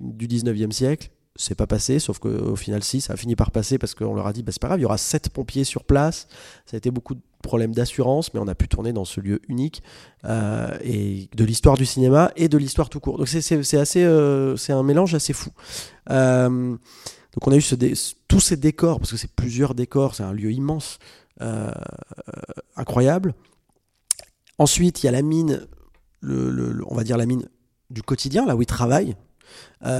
du 0.00 0.26
19e 0.26 0.72
siècle 0.72 1.10
c'est 1.40 1.54
pas 1.54 1.66
passé, 1.66 1.98
sauf 1.98 2.18
qu'au 2.18 2.54
final, 2.54 2.84
si, 2.84 3.00
ça 3.00 3.14
a 3.14 3.16
fini 3.16 3.34
par 3.34 3.50
passer 3.50 3.78
parce 3.78 3.94
qu'on 3.94 4.14
leur 4.14 4.26
a 4.26 4.32
dit, 4.34 4.42
bah, 4.42 4.52
c'est 4.52 4.60
pas 4.60 4.68
grave, 4.68 4.78
il 4.78 4.82
y 4.82 4.84
aura 4.84 4.98
sept 4.98 5.30
pompiers 5.30 5.64
sur 5.64 5.84
place. 5.84 6.28
Ça 6.66 6.76
a 6.76 6.78
été 6.78 6.90
beaucoup 6.90 7.14
de 7.14 7.22
problèmes 7.42 7.74
d'assurance, 7.74 8.34
mais 8.34 8.40
on 8.40 8.46
a 8.46 8.54
pu 8.54 8.68
tourner 8.68 8.92
dans 8.92 9.06
ce 9.06 9.22
lieu 9.22 9.40
unique 9.48 9.82
euh, 10.26 10.76
et 10.84 11.30
de 11.34 11.44
l'histoire 11.44 11.78
du 11.78 11.86
cinéma 11.86 12.30
et 12.36 12.50
de 12.50 12.58
l'histoire 12.58 12.90
tout 12.90 13.00
court. 13.00 13.16
Donc 13.16 13.26
c'est 13.26 13.38
assez, 13.78 14.04
euh, 14.04 14.54
c'est 14.56 14.74
un 14.74 14.82
mélange 14.82 15.14
assez 15.14 15.32
fou. 15.32 15.50
Euh, 16.10 16.48
donc 16.50 17.46
on 17.46 17.52
a 17.52 17.56
eu 17.56 17.62
tous 18.28 18.40
ces 18.40 18.58
décors, 18.58 18.98
parce 18.98 19.12
que 19.12 19.16
c'est 19.16 19.32
plusieurs 19.32 19.74
décors, 19.74 20.16
c'est 20.16 20.24
un 20.24 20.34
lieu 20.34 20.52
immense, 20.52 20.98
incroyable. 22.76 23.34
Ensuite, 24.58 25.02
il 25.02 25.06
y 25.06 25.08
a 25.08 25.12
la 25.12 25.22
mine, 25.22 25.66
on 26.22 26.94
va 26.94 27.02
dire 27.02 27.16
la 27.16 27.24
mine 27.24 27.48
du 27.88 28.02
quotidien, 28.02 28.44
là 28.44 28.56
où 28.56 28.60
ils 28.60 28.66
travaillent 28.66 29.16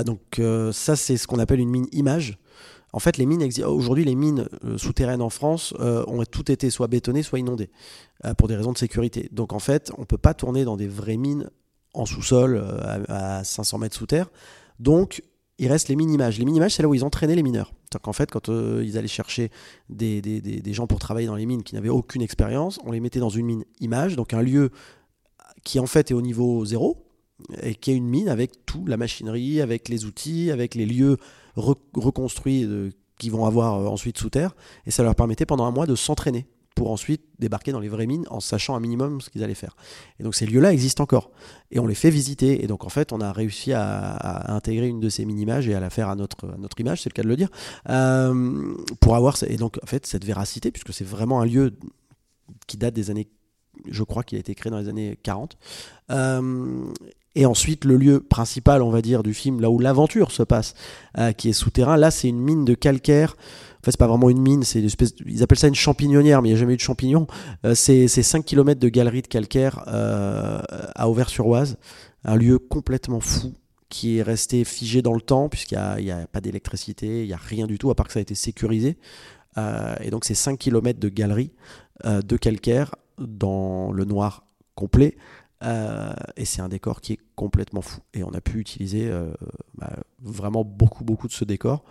donc 0.04 0.38
euh, 0.38 0.72
ça, 0.72 0.96
c'est 0.96 1.16
ce 1.16 1.26
qu'on 1.26 1.38
appelle 1.38 1.60
une 1.60 1.70
mine 1.70 1.86
image. 1.92 2.38
En 2.92 2.98
fait, 2.98 3.16
aujourd'hui, 3.64 4.04
les 4.04 4.16
mines 4.16 4.48
euh, 4.64 4.76
souterraines 4.76 5.22
en 5.22 5.30
France 5.30 5.72
euh, 5.78 6.04
ont 6.08 6.24
toutes 6.24 6.50
été 6.50 6.70
soit 6.70 6.88
bétonnées, 6.88 7.22
soit 7.22 7.38
inondées 7.38 7.70
euh, 8.24 8.34
pour 8.34 8.48
des 8.48 8.56
raisons 8.56 8.72
de 8.72 8.78
sécurité. 8.78 9.28
Donc 9.30 9.52
en 9.52 9.60
fait, 9.60 9.92
on 9.96 10.04
peut 10.04 10.18
pas 10.18 10.34
tourner 10.34 10.64
dans 10.64 10.76
des 10.76 10.88
vraies 10.88 11.16
mines 11.16 11.50
en 11.94 12.04
sous-sol 12.04 12.56
euh, 12.56 12.98
à, 13.08 13.38
à 13.38 13.44
500 13.44 13.78
mètres 13.78 13.96
sous 13.96 14.06
terre. 14.06 14.28
Donc 14.80 15.22
il 15.58 15.68
reste 15.70 15.88
les 15.88 15.94
mines 15.94 16.10
images. 16.10 16.38
Les 16.38 16.44
mines 16.44 16.56
images, 16.56 16.74
c'est 16.74 16.82
là 16.82 16.88
où 16.88 16.94
ils 16.94 17.04
entraînaient 17.04 17.36
les 17.36 17.42
mineurs. 17.44 17.72
Donc 17.92 18.08
en 18.08 18.12
fait, 18.12 18.28
quand 18.30 18.48
euh, 18.48 18.82
ils 18.84 18.98
allaient 18.98 19.06
chercher 19.06 19.50
des- 19.88 20.20
des 20.20 20.72
gens 20.72 20.86
pour 20.88 20.98
travailler 20.98 21.26
dans 21.28 21.36
les 21.36 21.46
mines 21.46 21.62
qui 21.62 21.74
n'avaient 21.76 21.90
aucune 21.90 22.22
expérience, 22.22 22.80
on 22.84 22.90
les 22.90 22.98
mettait 23.00 23.20
dans 23.20 23.28
une 23.28 23.46
mine 23.46 23.64
image, 23.78 24.16
donc 24.16 24.34
un 24.34 24.42
lieu 24.42 24.70
qui 25.62 25.78
en 25.78 25.86
fait 25.86 26.10
est 26.10 26.14
au 26.14 26.22
niveau 26.22 26.64
zéro 26.64 27.04
et 27.62 27.74
qui 27.74 27.90
est 27.90 27.96
une 27.96 28.08
mine 28.08 28.28
avec 28.28 28.66
tout, 28.66 28.84
la 28.86 28.96
machinerie, 28.96 29.60
avec 29.60 29.88
les 29.88 30.04
outils, 30.04 30.50
avec 30.50 30.74
les 30.74 30.86
lieux 30.86 31.16
re- 31.56 31.76
reconstruits 31.94 32.66
qu'ils 33.20 33.30
vont 33.30 33.46
avoir 33.46 33.74
euh, 33.74 33.86
ensuite 33.86 34.18
sous 34.18 34.30
terre. 34.30 34.56
Et 34.86 34.90
ça 34.90 35.04
leur 35.04 35.14
permettait 35.14 35.46
pendant 35.46 35.66
un 35.66 35.70
mois 35.70 35.86
de 35.86 35.94
s'entraîner 35.94 36.46
pour 36.74 36.90
ensuite 36.90 37.22
débarquer 37.38 37.72
dans 37.72 37.80
les 37.80 37.88
vraies 37.88 38.06
mines 38.06 38.24
en 38.30 38.40
sachant 38.40 38.74
un 38.74 38.80
minimum 38.80 39.20
ce 39.20 39.28
qu'ils 39.28 39.44
allaient 39.44 39.54
faire. 39.54 39.76
Et 40.18 40.22
donc 40.22 40.34
ces 40.34 40.46
lieux-là 40.46 40.72
existent 40.72 41.02
encore. 41.02 41.30
Et 41.70 41.78
on 41.78 41.86
les 41.86 41.94
fait 41.94 42.10
visiter. 42.10 42.64
Et 42.64 42.66
donc 42.66 42.84
en 42.84 42.88
fait, 42.88 43.12
on 43.12 43.20
a 43.20 43.32
réussi 43.32 43.72
à, 43.72 44.54
intégrer 44.54 44.88
une 44.88 45.00
de 45.00 45.08
ces 45.08 45.26
mini-images 45.26 45.68
et 45.68 45.74
à 45.74 45.80
la 45.80 45.90
faire 45.90 46.08
à 46.08 46.16
notre, 46.16 46.46
notre 46.56 46.80
image, 46.80 47.02
c'est 47.02 47.10
le 47.10 47.14
cas 47.14 47.22
de 47.22 47.28
le 47.28 47.36
dire, 47.36 47.50
euh, 47.90 48.74
pour 49.00 49.14
avoir... 49.14 49.36
Et 49.46 49.56
donc 49.56 49.78
en 49.82 49.86
fait, 49.86 50.06
cette 50.06 50.24
véracité, 50.24 50.70
puisque 50.70 50.94
c'est 50.94 51.04
vraiment 51.04 51.40
un 51.40 51.46
lieu 51.46 51.76
qui 52.66 52.78
date 52.78 52.94
des 52.94 53.10
années... 53.10 53.28
Je 53.86 54.02
crois 54.02 54.22
qu'il 54.22 54.36
a 54.36 54.40
été 54.40 54.54
créé 54.54 54.70
dans 54.70 54.78
les 54.78 54.88
années 54.88 55.18
40. 55.22 55.56
Euh, 56.10 56.84
et 57.36 57.46
ensuite, 57.46 57.84
le 57.84 57.96
lieu 57.96 58.20
principal, 58.20 58.82
on 58.82 58.90
va 58.90 59.02
dire, 59.02 59.22
du 59.22 59.34
film, 59.34 59.60
là 59.60 59.70
où 59.70 59.78
l'aventure 59.78 60.32
se 60.32 60.42
passe, 60.42 60.74
euh, 61.18 61.32
qui 61.32 61.48
est 61.48 61.52
souterrain, 61.52 61.96
là, 61.96 62.10
c'est 62.10 62.28
une 62.28 62.40
mine 62.40 62.64
de 62.64 62.74
calcaire. 62.74 63.36
En 63.38 63.84
fait, 63.84 63.92
c'est 63.92 63.98
pas 63.98 64.08
vraiment 64.08 64.30
une 64.30 64.40
mine, 64.40 64.64
c'est 64.64 64.80
une 64.80 64.86
espèce. 64.86 65.14
Ils 65.24 65.42
appellent 65.42 65.58
ça 65.58 65.68
une 65.68 65.74
champignonnière, 65.76 66.42
mais 66.42 66.48
il 66.48 66.52
n'y 66.52 66.56
a 66.56 66.60
jamais 66.60 66.74
eu 66.74 66.76
de 66.76 66.82
champignons. 66.82 67.28
Euh, 67.64 67.74
c'est 67.74 68.08
c'est 68.08 68.24
5 68.24 68.44
km 68.44 68.80
de 68.80 68.88
galerie 68.88 69.22
de 69.22 69.28
calcaire 69.28 69.84
euh, 69.86 70.60
à 70.96 71.08
Auvers-sur-Oise, 71.08 71.78
un 72.24 72.36
lieu 72.36 72.58
complètement 72.58 73.20
fou 73.20 73.54
qui 73.88 74.18
est 74.18 74.22
resté 74.22 74.64
figé 74.64 75.00
dans 75.00 75.14
le 75.14 75.20
temps, 75.20 75.48
puisqu'il 75.48 75.78
n'y 76.04 76.10
a, 76.10 76.18
a 76.18 76.26
pas 76.26 76.40
d'électricité, 76.40 77.22
il 77.22 77.26
n'y 77.28 77.32
a 77.32 77.40
rien 77.40 77.66
du 77.66 77.78
tout, 77.78 77.90
à 77.90 77.94
part 77.94 78.06
que 78.06 78.12
ça 78.12 78.18
a 78.18 78.22
été 78.22 78.34
sécurisé. 78.34 78.98
Euh, 79.56 79.94
et 80.00 80.10
donc, 80.10 80.24
c'est 80.24 80.34
5 80.34 80.58
km 80.58 80.98
de 80.98 81.08
galerie 81.08 81.52
de 82.04 82.36
calcaire 82.38 82.94
dans 83.18 83.92
le 83.92 84.06
noir 84.06 84.46
complet. 84.74 85.16
Euh, 85.62 86.12
et 86.36 86.44
c'est 86.44 86.62
un 86.62 86.68
décor 86.68 87.00
qui 87.00 87.14
est 87.14 87.18
complètement 87.36 87.82
fou. 87.82 88.00
Et 88.14 88.24
on 88.24 88.30
a 88.30 88.40
pu 88.40 88.58
utiliser 88.58 89.08
euh, 89.08 89.30
bah, 89.76 89.92
vraiment 90.22 90.64
beaucoup, 90.64 91.04
beaucoup 91.04 91.28
de 91.28 91.32
ce 91.32 91.44
décor 91.44 91.84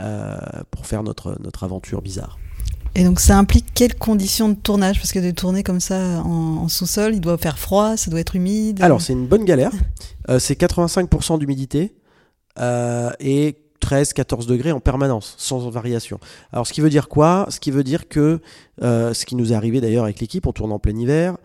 euh, 0.00 0.36
pour 0.70 0.86
faire 0.86 1.02
notre, 1.02 1.36
notre 1.40 1.64
aventure 1.64 2.02
bizarre. 2.02 2.38
Et 2.96 3.02
donc 3.02 3.18
ça 3.18 3.36
implique 3.36 3.66
quelles 3.74 3.96
conditions 3.96 4.48
de 4.48 4.54
tournage? 4.54 4.98
Parce 4.98 5.12
que 5.12 5.18
de 5.18 5.32
tourner 5.32 5.62
comme 5.62 5.80
ça 5.80 6.22
en, 6.22 6.58
en 6.62 6.68
sous-sol, 6.68 7.14
il 7.14 7.20
doit 7.20 7.38
faire 7.38 7.58
froid, 7.58 7.96
ça 7.96 8.10
doit 8.10 8.20
être 8.20 8.36
humide. 8.36 8.80
Alors, 8.82 9.00
c'est 9.00 9.12
une 9.12 9.26
bonne 9.26 9.44
galère. 9.44 9.72
C'est 10.38 10.58
85% 10.58 11.38
d'humidité 11.38 11.94
et 12.56 13.56
13-14 13.82 14.46
degrés 14.46 14.72
en 14.72 14.80
permanence, 14.80 15.34
sans 15.36 15.68
variation. 15.68 16.18
Alors, 16.50 16.66
ce 16.66 16.72
qui 16.72 16.80
veut 16.80 16.88
dire 16.88 17.08
quoi? 17.08 17.46
Ce 17.50 17.60
qui 17.60 17.70
veut 17.70 17.84
dire 17.84 18.08
que, 18.08 18.40
ce 18.80 19.24
qui 19.26 19.36
nous 19.36 19.52
est 19.52 19.54
arrivé 19.54 19.82
d'ailleurs 19.82 20.04
avec 20.04 20.20
l'équipe, 20.20 20.46
on 20.46 20.52
tourne 20.52 20.72
en 20.72 20.78
plein 20.78 20.96
hiver. 20.96 21.36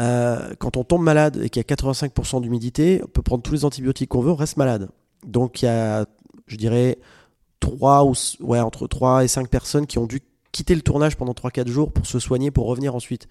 Euh, 0.00 0.54
quand 0.58 0.76
on 0.76 0.84
tombe 0.84 1.02
malade 1.02 1.40
et 1.42 1.50
qu'il 1.50 1.60
y 1.60 1.64
a 1.64 1.74
85% 1.74 2.40
d'humidité, 2.40 3.00
on 3.04 3.08
peut 3.08 3.22
prendre 3.22 3.42
tous 3.42 3.52
les 3.52 3.64
antibiotiques 3.64 4.08
qu'on 4.08 4.20
veut, 4.20 4.30
on 4.32 4.36
reste 4.36 4.56
malade. 4.56 4.88
Donc, 5.26 5.62
il 5.62 5.66
y 5.66 5.68
a, 5.68 6.06
je 6.46 6.56
dirais, 6.56 6.98
3 7.60 8.04
ou, 8.04 8.14
ouais, 8.40 8.60
entre 8.60 8.86
3 8.86 9.24
et 9.24 9.28
5 9.28 9.48
personnes 9.48 9.86
qui 9.86 9.98
ont 9.98 10.06
dû 10.06 10.20
quitter 10.52 10.74
le 10.74 10.82
tournage 10.82 11.16
pendant 11.16 11.32
3-4 11.32 11.68
jours 11.68 11.92
pour 11.92 12.06
se 12.06 12.18
soigner, 12.18 12.50
pour 12.50 12.66
revenir 12.66 12.94
ensuite. 12.94 13.28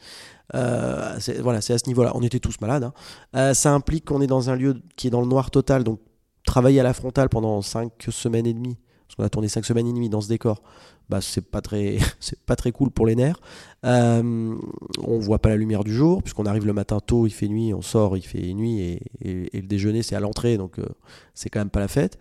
Euh, 0.56 1.18
voilà, 1.42 1.62
c'est 1.62 1.74
à 1.74 1.78
ce 1.78 1.88
niveau-là. 1.88 2.12
On 2.16 2.22
était 2.22 2.40
tous 2.40 2.62
malades. 2.62 2.84
hein. 2.84 2.94
Euh, 3.36 3.54
ça 3.54 3.74
implique 3.74 4.06
qu'on 4.06 4.22
est 4.22 4.28
dans 4.28 4.50
un 4.50 4.56
lieu 4.56 4.82
qui 4.96 5.08
est 5.08 5.10
dans 5.10 5.22
le 5.22 5.28
noir 5.28 5.52
total, 5.52 5.84
donc 5.84 6.00
travailler 6.46 6.80
à 6.80 6.84
la 6.84 6.94
frontale 6.94 7.30
pendant 7.30 7.62
5 7.62 7.92
semaines 8.10 8.48
et 8.48 8.54
demie, 8.54 8.78
parce 9.10 9.16
qu'on 9.16 9.24
a 9.24 9.30
tourné 9.30 9.48
5 9.48 9.66
semaines 9.66 9.88
et 9.88 9.94
demie 9.94 10.08
dans 10.08 10.22
ce 10.22 10.28
décor, 10.28 10.62
bah, 11.10 11.20
c'est 11.20 11.42
pas 11.42 11.62
très, 11.62 11.98
pas 12.46 12.56
très 12.56 12.72
cool 12.72 12.92
pour 12.92 13.08
les 13.08 13.16
nerfs. 13.16 13.40
Euh, 13.86 14.56
on 15.02 15.18
voit 15.18 15.40
pas 15.40 15.50
la 15.50 15.56
lumière 15.56 15.84
du 15.84 15.94
jour, 15.94 16.22
puisqu'on 16.22 16.46
arrive 16.46 16.68
le 16.68 16.74
matin 16.74 17.00
tôt, 17.00 17.26
il 17.26 17.32
fait 17.32 17.48
nuit, 17.48 17.74
on 17.74 17.82
sort, 17.82 18.18
il 18.18 18.22
fait 18.22 18.54
nuit, 18.54 18.80
et, 18.80 19.02
le 19.24 19.68
déjeuner 19.68 20.04
c'est 20.04 20.16
à 20.16 20.20
l'entrée, 20.20 20.58
donc 20.58 20.78
euh, 20.78 20.86
c'est 21.34 21.50
quand 21.50 21.60
même 21.60 21.72
pas 21.72 21.80
la 21.80 21.88
fête. 21.88 22.20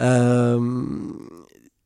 Euh, 0.00 0.86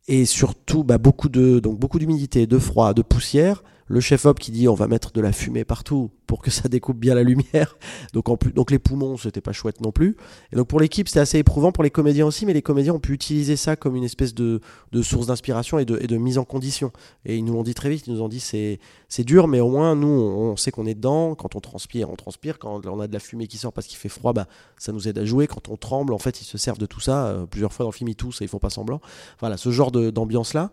et 0.07 0.27
surtout 0.27 0.85
bah, 0.85 0.99
beaucoup 0.99 1.31
d'humidité, 1.31 2.47
de 2.47 2.59
froid, 2.59 2.93
de 2.93 3.03
poussière. 3.03 3.65
Le 3.87 4.01
chef 4.01 4.25
op 4.27 4.39
qui 4.39 4.51
dit 4.53 4.69
on 4.69 4.75
va 4.75 4.87
mettre 4.87 5.12
de 5.12 5.21
la 5.21 5.33
fumée 5.33 5.65
partout 5.65 6.11
pour 6.27 6.41
que 6.41 6.51
ça 6.51 6.69
découpe 6.69 6.97
bien 6.97 7.15
la 7.15 7.23
lumière. 7.23 7.77
Donc 8.15 8.29
en 8.29 8.37
plus 8.37 8.53
donc 8.53 8.71
les 8.71 8.79
poumons 8.79 9.17
c'était 9.17 9.41
pas 9.41 9.53
chouette 9.53 9.81
non 9.81 9.93
plus. 9.93 10.17
Et 10.53 10.57
donc 10.57 10.67
pour 10.69 10.81
l'équipe 10.81 11.09
c'était 11.09 11.21
assez 11.21 11.39
éprouvant 11.39 11.73
pour 11.73 11.85
les 11.85 11.91
comédiens 11.91 12.27
aussi, 12.27 12.47
mais 12.47 12.55
les 12.55 12.62
comédiens 12.62 12.95
ont 12.95 13.01
pu 13.01 13.12
utiliser 13.12 13.57
ça 13.57 13.77
comme 13.77 13.97
une 13.97 14.05
espèce 14.05 14.35
de, 14.35 14.61
source 15.03 15.27
d'inspiration 15.27 15.79
et 15.79 15.85
de, 15.85 16.17
mise 16.17 16.39
en 16.39 16.45
condition. 16.45 16.91
Et 17.27 17.37
ils 17.37 17.45
nous 17.45 17.53
l'ont 17.53 17.62
dit 17.62 17.75
très 17.75 17.91
vite, 17.91 18.07
ils 18.07 18.15
nous 18.15 18.23
ont 18.23 18.29
dit 18.29 18.41
c'est 18.41 18.79
dur, 19.25 19.47
mais 19.47 19.61
au 19.61 19.69
moins 19.69 19.95
nous 19.95 20.09
on, 20.09 20.57
sait 20.57 20.71
qu'on 20.71 20.87
est 20.87 20.95
dedans. 20.95 21.35
Quand 21.35 21.55
on 21.55 21.61
transpire, 21.61 22.09
on 22.11 22.17
transpire. 22.17 22.59
Quand 22.59 22.87
on 22.87 23.01
a 23.01 23.07
de 23.07 23.12
la 23.12 23.21
fumée 23.21 23.47
qui 23.47 23.59
sort 23.59 23.73
parce 23.73 23.87
qu'il 23.87 23.99
fait 23.99 24.09
froid, 24.09 24.33
bah 24.33 24.47
ça 24.79 24.93
nous 24.93 25.09
aide 25.09 25.19
à 25.19 25.25
jouer. 25.25 25.47
Quand 25.47 25.69
on 25.69 25.77
tremble, 25.77 26.15
en 26.15 26.19
fait 26.19 26.41
ils 26.41 26.47
se 26.47 26.57
servent 26.57 26.79
de 26.79 26.87
tout 26.87 27.01
ça. 27.01 27.27
Euh, 27.27 27.47
plusieurs 27.47 27.73
fois 27.73 27.85
dans 27.85 27.91
le 27.91 27.95
film 27.95 28.09
ils 28.09 28.17
toussent 28.17 28.41
et 28.41 28.45
ils 28.45 28.49
font 28.49 28.59
pas 28.59 28.71
semblant. 28.71 29.01
Voilà 29.41 29.57
ce 29.57 29.71
genre 29.71 29.91
de- 29.91 30.11
d'ambiance 30.11 30.55
là. 30.55 30.71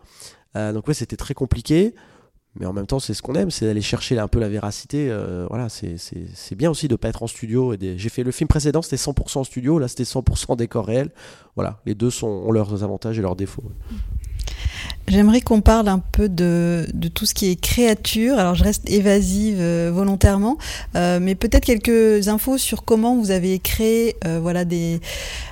Euh, 0.55 0.73
donc 0.73 0.87
ouais 0.87 0.93
c'était 0.93 1.17
très 1.17 1.33
compliqué. 1.33 1.93
Mais 2.59 2.65
en 2.65 2.73
même 2.73 2.85
temps, 2.87 2.99
c'est 2.99 3.13
ce 3.13 3.21
qu'on 3.21 3.35
aime, 3.35 3.51
c'est 3.51 3.65
d'aller 3.65 3.81
chercher 3.81 4.19
un 4.19 4.27
peu 4.27 4.39
la 4.39 4.49
véracité. 4.49 5.07
euh, 5.09 5.45
voilà, 5.49 5.69
c'est- 5.69 5.95
bien 6.55 6.69
aussi 6.69 6.87
de 6.89 6.95
pas 6.97 7.07
être 7.09 7.23
en 7.23 7.27
studio. 7.27 7.73
J'ai 7.79 8.09
fait 8.09 8.23
le 8.23 8.31
film 8.31 8.47
précédent, 8.49 8.81
c'était 8.81 8.97
100% 8.97 9.39
en 9.39 9.43
studio, 9.45 9.79
là 9.79 9.87
c'était 9.87 10.03
100% 10.05 10.55
décor 10.57 10.85
réel. 10.85 11.09
Voilà, 11.55 11.79
les 11.85 11.95
deux 11.95 12.09
ont 12.23 12.51
leurs 12.51 12.83
avantages 12.83 13.17
et 13.17 13.21
leurs 13.21 13.35
défauts. 13.37 13.63
J'aimerais 15.09 15.41
qu'on 15.41 15.61
parle 15.61 15.87
un 15.87 15.99
peu 15.99 16.29
de, 16.29 16.85
de 16.93 17.07
tout 17.07 17.25
ce 17.25 17.33
qui 17.33 17.49
est 17.49 17.55
créature. 17.59 18.37
Alors 18.37 18.53
je 18.55 18.63
reste 18.63 18.89
évasive 18.89 19.57
euh, 19.59 19.91
volontairement, 19.93 20.57
euh, 20.95 21.19
mais 21.19 21.35
peut-être 21.35 21.65
quelques 21.65 22.27
infos 22.27 22.57
sur 22.57 22.85
comment 22.85 23.15
vous 23.17 23.31
avez 23.31 23.59
créé, 23.59 24.15
euh, 24.25 24.39
voilà 24.39 24.65
des. 24.65 25.01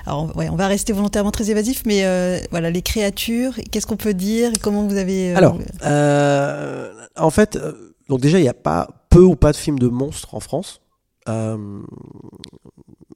Alors 0.06 0.34
ouais, 0.36 0.48
on 0.48 0.56
va 0.56 0.68
rester 0.68 0.92
volontairement 0.92 1.32
très 1.32 1.50
évasif, 1.50 1.82
mais 1.86 2.04
euh, 2.04 2.38
voilà 2.50 2.70
les 2.70 2.82
créatures. 2.82 3.54
Qu'est-ce 3.70 3.86
qu'on 3.86 3.96
peut 3.96 4.14
dire? 4.14 4.52
Comment 4.62 4.86
vous 4.86 4.96
avez. 4.96 5.32
euh, 5.32 5.36
Alors, 5.36 5.58
en 7.16 7.30
fait, 7.30 7.58
donc 8.08 8.20
déjà, 8.20 8.38
il 8.38 8.42
n'y 8.42 8.48
a 8.48 8.54
pas 8.54 8.88
peu 9.10 9.22
ou 9.22 9.34
pas 9.34 9.50
de 9.52 9.56
films 9.56 9.78
de 9.78 9.88
monstres 9.88 10.34
en 10.34 10.40
France. 10.40 10.80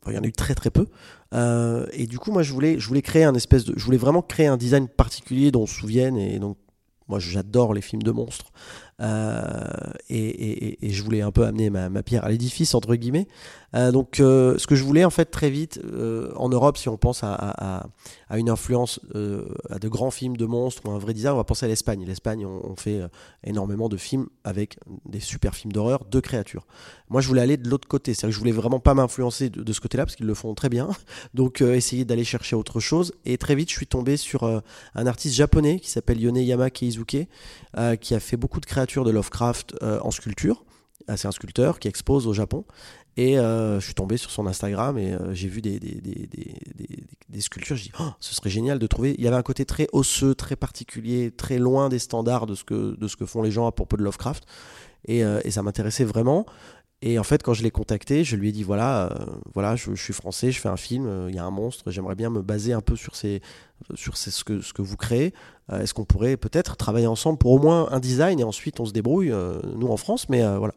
Il 0.09 0.15
y 0.15 0.19
en 0.19 0.23
a 0.23 0.27
eu 0.27 0.33
très 0.33 0.55
très 0.55 0.71
peu. 0.71 0.87
Euh, 1.33 1.87
et 1.93 2.07
du 2.07 2.19
coup, 2.19 2.33
moi, 2.33 2.43
je 2.43 2.53
voulais, 2.53 2.79
je 2.79 2.89
voulais 2.89 3.03
créer 3.03 3.25
un 3.25 3.35
espèce 3.35 3.65
de, 3.65 3.75
je 3.77 3.85
voulais 3.85 3.99
vraiment 3.99 4.23
créer 4.23 4.47
un 4.47 4.57
design 4.57 4.89
particulier 4.89 5.51
dont 5.51 5.63
on 5.63 5.67
se 5.67 5.75
souvienne. 5.75 6.17
Et 6.17 6.39
donc, 6.39 6.57
moi, 7.09 7.19
j'adore 7.19 7.75
les 7.75 7.83
films 7.83 8.03
de 8.03 8.11
monstres. 8.11 8.53
Euh, 9.01 9.69
et, 10.09 10.79
je 10.83 11.03
voulais 11.03 11.23
un 11.23 11.31
peu 11.31 11.45
amener 11.45 11.71
ma 11.71 12.03
pierre 12.03 12.25
à 12.25 12.29
l'édifice 12.29 12.75
entre 12.75 12.95
guillemets. 12.97 13.27
Euh, 13.75 13.91
donc, 13.91 14.21
euh, 14.21 14.59
ce 14.59 14.67
que 14.67 14.75
je 14.75 14.85
voulais 14.85 15.05
en 15.05 15.11
fait 15.11 15.27
très 15.27 15.51
vite 15.51 15.81
euh, 15.85 16.31
en 16.37 16.49
Europe, 16.49 16.77
si 16.77 16.89
on 16.89 16.97
pense 16.97 17.25
à, 17.25 17.33
à- 17.35 17.87
à- 18.29 18.39
une 18.39 18.51
influence 18.51 19.01
à 19.71 19.79
de 19.79 19.89
grands 19.89 20.11
films 20.11 20.37
de 20.37 20.47
monstres 20.47 20.83
ou 20.87 20.91
un 20.91 20.99
vrai 20.99 21.13
design, 21.15 21.35
on 21.35 21.37
va 21.37 21.45
penser 21.45 21.67
à 21.67 21.69
l'Espagne. 21.69 22.05
L'Espagne, 22.07 22.47
on, 22.47 22.71
on 22.71 22.77
fait 22.77 23.01
énormément 23.45 23.89
de 23.89 23.97
films 23.97 24.29
avec 24.45 24.79
des 25.07 25.21
super 25.21 25.55
films 25.55 25.73
d'horreur 25.73 26.05
de 26.05 26.21
créatures. 26.21 26.67
Moi, 27.11 27.21
je 27.21 27.29
voulais 27.29 27.43
aller 27.43 27.57
de 27.59 27.69
l'autre 27.69 27.89
côté, 27.89 28.15
c'est-à-dire 28.15 28.31
que 28.31 28.35
je 28.35 28.39
voulais 28.39 28.53
vraiment 28.53 28.81
pas 28.81 28.95
m'influencer 28.95 29.51
de, 29.51 29.73
ce 29.73 29.81
côté-là 29.81 30.05
parce 30.07 30.17
qu'ils 30.17 30.27
le 30.27 30.35
font 30.35 30.55
très 30.55 30.69
bien. 30.71 30.89
Donc, 31.35 31.61
essayer 31.61 32.05
d'aller 32.05 32.25
chercher 32.25 32.57
autre 32.57 32.81
chose. 32.81 33.13
Et 33.27 33.37
très 33.39 33.55
vite, 33.55 33.69
je 33.71 33.75
suis 33.77 33.87
tombé 33.87 34.17
sur 34.17 34.45
un 34.95 35.07
artiste 35.07 35.35
japonais 35.35 35.79
qui 35.79 35.91
s'appelle 35.91 36.21
Yoneyama 36.21 36.71
Keizuke, 36.71 37.29
euh, 37.77 37.97
qui 37.97 38.15
a 38.15 38.21
fait 38.21 38.37
beaucoup 38.37 38.61
de 38.61 38.67
créatures 38.67 39.05
de 39.05 39.11
Lovecraft 39.11 39.77
euh, 39.83 39.99
en 40.03 40.11
sculpture. 40.11 40.65
Ah, 41.09 41.17
c'est 41.17 41.27
un 41.27 41.33
sculpteur 41.33 41.79
qui 41.81 41.89
expose 41.89 42.27
au 42.27 42.33
Japon. 42.33 42.65
Et 43.17 43.39
euh, 43.39 43.79
je 43.79 43.85
suis 43.85 43.95
tombé 43.95 44.17
sur 44.17 44.31
son 44.31 44.47
Instagram 44.47 44.97
et 44.97 45.13
euh, 45.13 45.35
j'ai 45.35 45.49
vu 45.49 45.61
des, 45.61 45.79
des, 45.79 46.01
des, 46.01 46.29
des, 47.29 47.41
sculptures. 47.41 47.77
Je 47.77 47.85
dis, 47.85 47.93
oh, 48.01 48.05
ce 48.21 48.35
serait 48.35 48.49
génial 48.51 48.79
de 48.79 48.87
trouver. 48.87 49.15
Il 49.19 49.25
y 49.25 49.27
avait 49.29 49.37
un 49.37 49.43
côté 49.43 49.65
très 49.67 49.87
osseux, 49.93 50.35
très 50.35 50.57
particulier, 50.57 51.31
très 51.31 51.59
loin 51.59 51.89
des 51.91 51.99
standards 51.99 52.47
de 52.47 52.55
ce 52.55 52.65
que, 52.65 52.97
de 52.97 53.09
ce 53.09 53.17
que 53.17 53.27
font 53.27 53.43
les 53.43 53.51
gens 53.51 53.67
à 53.67 53.73
propos 53.73 53.97
de 53.99 54.03
Lovecraft. 54.03 54.45
Et, 55.07 55.25
euh, 55.25 55.41
ça 55.51 55.63
m'intéressait 55.63 56.05
vraiment. 56.05 56.47
Et 57.03 57.19
en 57.19 57.25
fait, 57.25 57.43
quand 57.43 57.53
je 57.53 57.63
l'ai 57.65 57.71
contacté, 57.73 58.23
je 58.23 58.37
lui 58.37 58.49
ai 58.51 58.53
dit 58.53 58.63
voilà, 58.63 59.13
voilà, 59.55 59.75
je, 59.75 59.93
je 59.93 60.01
suis 60.03 60.13
français, 60.13 60.53
je 60.53 60.61
fais 60.61 60.69
un 60.69 60.77
film, 60.77 61.27
il 61.29 61.35
y 61.35 61.39
a 61.39 61.45
un 61.45 61.51
monstre, 61.51 61.91
j'aimerais 61.91 62.15
bien 62.15 62.31
me 62.31 62.43
baser 62.43 62.75
un 62.75 62.81
peu 62.81 62.95
sur 62.95 63.17
ces, 63.17 63.43
sur 63.97 64.17
ces- 64.17 64.31
ce 64.31 64.45
que 64.45 64.61
ce 64.61 64.73
que 64.73 64.83
vous 64.83 64.97
créez. 64.97 65.35
Est-ce 65.73 65.95
qu'on 65.95 66.05
pourrait 66.05 66.37
peut-être 66.37 66.77
travailler 66.77 67.09
ensemble 67.09 67.39
pour 67.39 67.51
au 67.51 67.59
moins 67.59 67.89
un 67.91 67.99
design 67.99 68.39
et 68.39 68.45
ensuite 68.45 68.79
on 68.79 68.85
se 68.85 68.93
débrouille, 68.93 69.33
nous 69.77 69.89
en 69.89 69.97
France, 69.97 70.29
mais 70.29 70.43
voilà. 70.57 70.75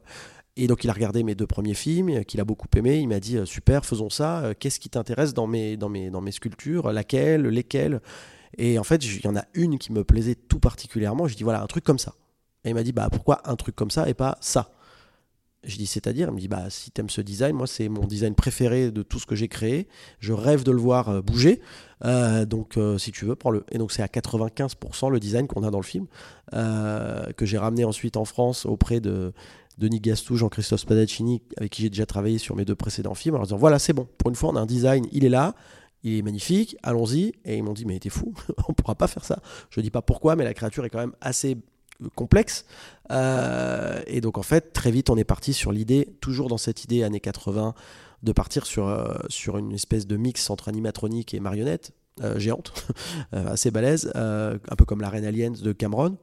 Et 0.57 0.67
donc 0.67 0.83
il 0.83 0.89
a 0.89 0.93
regardé 0.93 1.23
mes 1.23 1.35
deux 1.35 1.47
premiers 1.47 1.73
films, 1.73 2.23
qu'il 2.23 2.39
a 2.39 2.45
beaucoup 2.45 2.67
aimé. 2.75 2.99
Il 2.99 3.07
m'a 3.07 3.19
dit 3.19 3.37
super, 3.45 3.85
faisons 3.85 4.09
ça. 4.09 4.53
Qu'est-ce 4.59 4.79
qui 4.79 4.89
t'intéresse 4.89 5.33
dans 5.33 5.47
mes, 5.47 5.75
dans, 5.75 5.89
mes, 5.89 6.09
dans 6.09 6.21
mes 6.21 6.31
sculptures? 6.31 6.91
Laquelle? 6.91 7.43
Lesquelles? 7.43 8.01
Et 8.57 8.79
en 8.79 8.83
fait, 8.83 9.03
il 9.03 9.23
y 9.23 9.27
en 9.27 9.35
a 9.35 9.43
une 9.53 9.77
qui 9.77 9.91
me 9.91 10.03
plaisait 10.03 10.35
tout 10.35 10.59
particulièrement. 10.59 11.27
Je 11.27 11.35
dis 11.35 11.43
voilà, 11.43 11.61
un 11.61 11.67
truc 11.67 11.83
comme 11.83 11.99
ça. 11.99 12.13
Et 12.63 12.69
il 12.69 12.73
m'a 12.73 12.83
dit 12.83 12.91
bah 12.91 13.09
pourquoi 13.11 13.41
un 13.49 13.55
truc 13.55 13.75
comme 13.75 13.91
ça 13.91 14.09
et 14.09 14.13
pas 14.13 14.37
ça? 14.41 14.71
Je 15.63 15.77
dis 15.77 15.87
c'est-à-dire, 15.87 16.27
il 16.29 16.35
me 16.35 16.39
dit 16.39 16.47
bah 16.47 16.69
si 16.69 16.91
t'aimes 16.91 17.09
ce 17.09 17.21
design, 17.21 17.55
moi 17.55 17.65
c'est 17.65 17.89
mon 17.89 18.05
design 18.05 18.35
préféré 18.35 18.91
de 18.91 19.01
tout 19.01 19.19
ce 19.19 19.25
que 19.25 19.35
j'ai 19.35 19.47
créé. 19.47 19.87
Je 20.19 20.31
rêve 20.31 20.63
de 20.63 20.71
le 20.71 20.79
voir 20.79 21.09
euh, 21.09 21.21
bouger. 21.21 21.61
Euh, 22.03 22.45
donc 22.45 22.77
euh, 22.77 22.97
si 22.97 23.11
tu 23.11 23.25
veux, 23.25 23.35
prends-le. 23.35 23.65
Et 23.71 23.77
donc 23.77 23.91
c'est 23.91 24.03
à 24.03 24.07
95% 24.07 25.11
le 25.11 25.19
design 25.19 25.47
qu'on 25.47 25.63
a 25.63 25.71
dans 25.71 25.79
le 25.79 25.85
film 25.85 26.07
que 26.51 27.45
j'ai 27.45 27.57
ramené 27.57 27.83
ensuite 27.83 28.15
en 28.15 28.23
France 28.23 28.65
auprès 28.65 29.01
de 29.01 29.33
Denis 29.77 29.99
Gastou, 29.99 30.37
Jean-Christophe 30.37 30.81
Spadaccini, 30.81 31.41
avec 31.57 31.71
qui 31.71 31.81
j'ai 31.81 31.89
déjà 31.89 32.05
travaillé 32.05 32.37
sur 32.37 32.55
mes 32.55 32.65
deux 32.65 32.75
précédents 32.75 33.15
films, 33.15 33.35
en 33.35 33.37
leur 33.39 33.47
disant 33.47 33.57
voilà 33.57 33.79
c'est 33.79 33.93
bon. 33.93 34.07
Pour 34.17 34.29
une 34.29 34.35
fois 34.35 34.49
on 34.49 34.55
a 34.55 34.61
un 34.61 34.65
design, 34.65 35.05
il 35.11 35.25
est 35.25 35.29
là. 35.29 35.55
Il 36.03 36.19
est 36.19 36.21
magnifique, 36.21 36.77
allons-y. 36.83 37.33
Et 37.45 37.57
ils 37.57 37.63
m'ont 37.63 37.73
dit, 37.73 37.83
mais 37.83 37.97
t'es 37.97 38.09
fou, 38.09 38.33
on 38.69 38.73
pourra 38.73 38.93
pas 38.93 39.07
faire 39.07 39.25
ça. 39.25 39.39
Je 39.71 39.81
dis 39.81 39.89
pas 39.89 40.03
pourquoi, 40.03 40.35
mais 40.35 40.43
la 40.43 40.53
créature 40.53 40.85
est 40.85 40.89
quand 40.89 40.99
même 40.99 41.15
assez 41.19 41.57
complexe. 42.15 42.65
Euh, 43.11 44.01
et 44.07 44.21
donc 44.21 44.37
en 44.37 44.43
fait, 44.43 44.73
très 44.73 44.91
vite, 44.91 45.09
on 45.09 45.17
est 45.17 45.23
parti 45.23 45.53
sur 45.53 45.71
l'idée, 45.71 46.07
toujours 46.21 46.47
dans 46.47 46.57
cette 46.57 46.83
idée 46.83 47.03
années 47.03 47.19
80, 47.19 47.73
de 48.23 48.31
partir 48.31 48.65
sur, 48.65 48.87
euh, 48.87 49.13
sur 49.29 49.57
une 49.57 49.71
espèce 49.71 50.07
de 50.07 50.17
mix 50.17 50.49
entre 50.49 50.69
animatronique 50.69 51.33
et 51.33 51.39
marionnette 51.39 51.91
euh, 52.23 52.39
géante, 52.39 52.73
assez 53.31 53.71
balèze, 53.71 54.11
un 54.15 54.75
peu 54.77 54.85
comme 54.85 55.01
la 55.01 55.09
Reine 55.09 55.25
Aliens 55.25 55.51
de 55.51 55.71
Cameron. 55.71 56.17